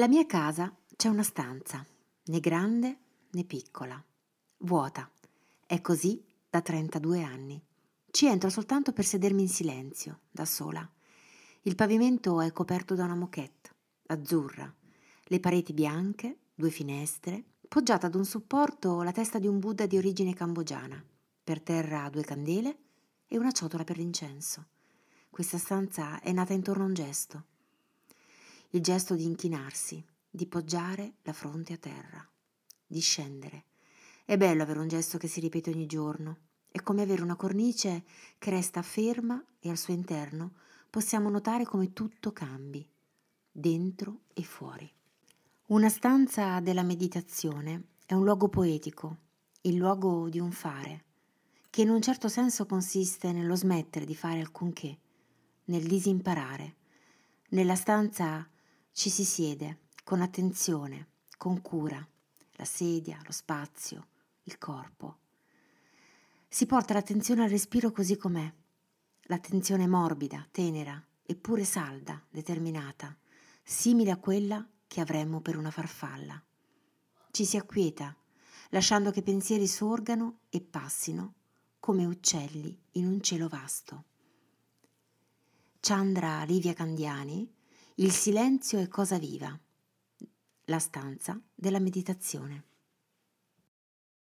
Nella 0.00 0.12
mia 0.12 0.24
casa 0.24 0.74
c'è 0.96 1.08
una 1.08 1.22
stanza, 1.22 1.84
né 2.24 2.40
grande 2.40 2.98
né 3.32 3.44
piccola, 3.44 4.02
vuota. 4.60 5.10
È 5.66 5.82
così 5.82 6.24
da 6.48 6.62
32 6.62 7.22
anni. 7.22 7.62
Ci 8.10 8.24
entro 8.24 8.48
soltanto 8.48 8.94
per 8.94 9.04
sedermi 9.04 9.42
in 9.42 9.50
silenzio, 9.50 10.20
da 10.30 10.46
sola. 10.46 10.90
Il 11.60 11.74
pavimento 11.74 12.40
è 12.40 12.50
coperto 12.50 12.94
da 12.94 13.04
una 13.04 13.14
moquette, 13.14 13.72
azzurra, 14.06 14.74
le 15.24 15.38
pareti 15.38 15.74
bianche, 15.74 16.38
due 16.54 16.70
finestre, 16.70 17.44
poggiata 17.68 18.06
ad 18.06 18.14
un 18.14 18.24
supporto 18.24 19.02
la 19.02 19.12
testa 19.12 19.38
di 19.38 19.48
un 19.48 19.58
Buddha 19.58 19.84
di 19.84 19.98
origine 19.98 20.32
cambogiana, 20.32 21.04
per 21.44 21.60
terra 21.60 22.08
due 22.08 22.22
candele 22.22 22.78
e 23.26 23.36
una 23.36 23.52
ciotola 23.52 23.84
per 23.84 23.98
l'incenso. 23.98 24.68
Questa 25.28 25.58
stanza 25.58 26.20
è 26.22 26.32
nata 26.32 26.54
intorno 26.54 26.84
a 26.84 26.86
un 26.86 26.94
gesto, 26.94 27.44
il 28.70 28.82
gesto 28.82 29.14
di 29.14 29.24
inchinarsi, 29.24 30.04
di 30.28 30.46
poggiare 30.46 31.14
la 31.22 31.32
fronte 31.32 31.72
a 31.72 31.76
terra, 31.76 32.28
di 32.86 33.00
scendere. 33.00 33.64
È 34.24 34.36
bello 34.36 34.62
avere 34.62 34.78
un 34.78 34.88
gesto 34.88 35.18
che 35.18 35.26
si 35.26 35.40
ripete 35.40 35.70
ogni 35.70 35.86
giorno, 35.86 36.38
è 36.70 36.80
come 36.82 37.02
avere 37.02 37.22
una 37.22 37.34
cornice 37.34 38.04
che 38.38 38.50
resta 38.50 38.82
ferma 38.82 39.44
e 39.58 39.70
al 39.70 39.76
suo 39.76 39.92
interno 39.92 40.52
possiamo 40.88 41.28
notare 41.30 41.64
come 41.64 41.92
tutto 41.92 42.32
cambi, 42.32 42.88
dentro 43.50 44.20
e 44.32 44.42
fuori. 44.42 44.88
Una 45.66 45.88
stanza 45.88 46.60
della 46.60 46.84
meditazione 46.84 47.88
è 48.06 48.14
un 48.14 48.22
luogo 48.22 48.48
poetico, 48.48 49.16
il 49.62 49.74
luogo 49.74 50.28
di 50.28 50.38
un 50.38 50.52
fare, 50.52 51.04
che 51.70 51.82
in 51.82 51.90
un 51.90 52.00
certo 52.00 52.28
senso 52.28 52.66
consiste 52.66 53.32
nello 53.32 53.56
smettere 53.56 54.04
di 54.04 54.14
fare 54.14 54.40
alcunché, 54.40 54.98
nel 55.64 55.86
disimparare. 55.86 56.76
Nella 57.50 57.74
stanza 57.74 58.48
ci 58.92 59.10
si 59.10 59.24
siede 59.24 59.80
con 60.04 60.20
attenzione, 60.20 61.08
con 61.36 61.60
cura, 61.60 62.06
la 62.52 62.64
sedia, 62.64 63.20
lo 63.24 63.32
spazio, 63.32 64.08
il 64.44 64.58
corpo. 64.58 65.18
Si 66.48 66.66
porta 66.66 66.94
l'attenzione 66.94 67.44
al 67.44 67.50
respiro 67.50 67.92
così 67.92 68.16
com'è, 68.16 68.52
l'attenzione 69.22 69.86
morbida, 69.86 70.46
tenera, 70.50 71.02
eppure 71.22 71.64
salda, 71.64 72.20
determinata, 72.28 73.16
simile 73.62 74.10
a 74.10 74.18
quella 74.18 74.68
che 74.86 75.00
avremmo 75.00 75.40
per 75.40 75.56
una 75.56 75.70
farfalla. 75.70 76.42
Ci 77.30 77.44
si 77.44 77.56
acquieta, 77.56 78.14
lasciando 78.70 79.12
che 79.12 79.22
pensieri 79.22 79.68
sorgano 79.68 80.40
e 80.48 80.60
passino 80.60 81.34
come 81.78 82.04
uccelli 82.04 82.76
in 82.92 83.06
un 83.06 83.22
cielo 83.22 83.48
vasto. 83.48 84.04
Chandra 85.78 86.42
Livia 86.42 86.74
Candiani, 86.74 87.48
Il 87.96 88.12
silenzio 88.12 88.78
è 88.78 88.88
cosa 88.88 89.18
viva, 89.18 89.58
la 90.66 90.78
stanza 90.78 91.38
della 91.54 91.80
meditazione. 91.80 92.69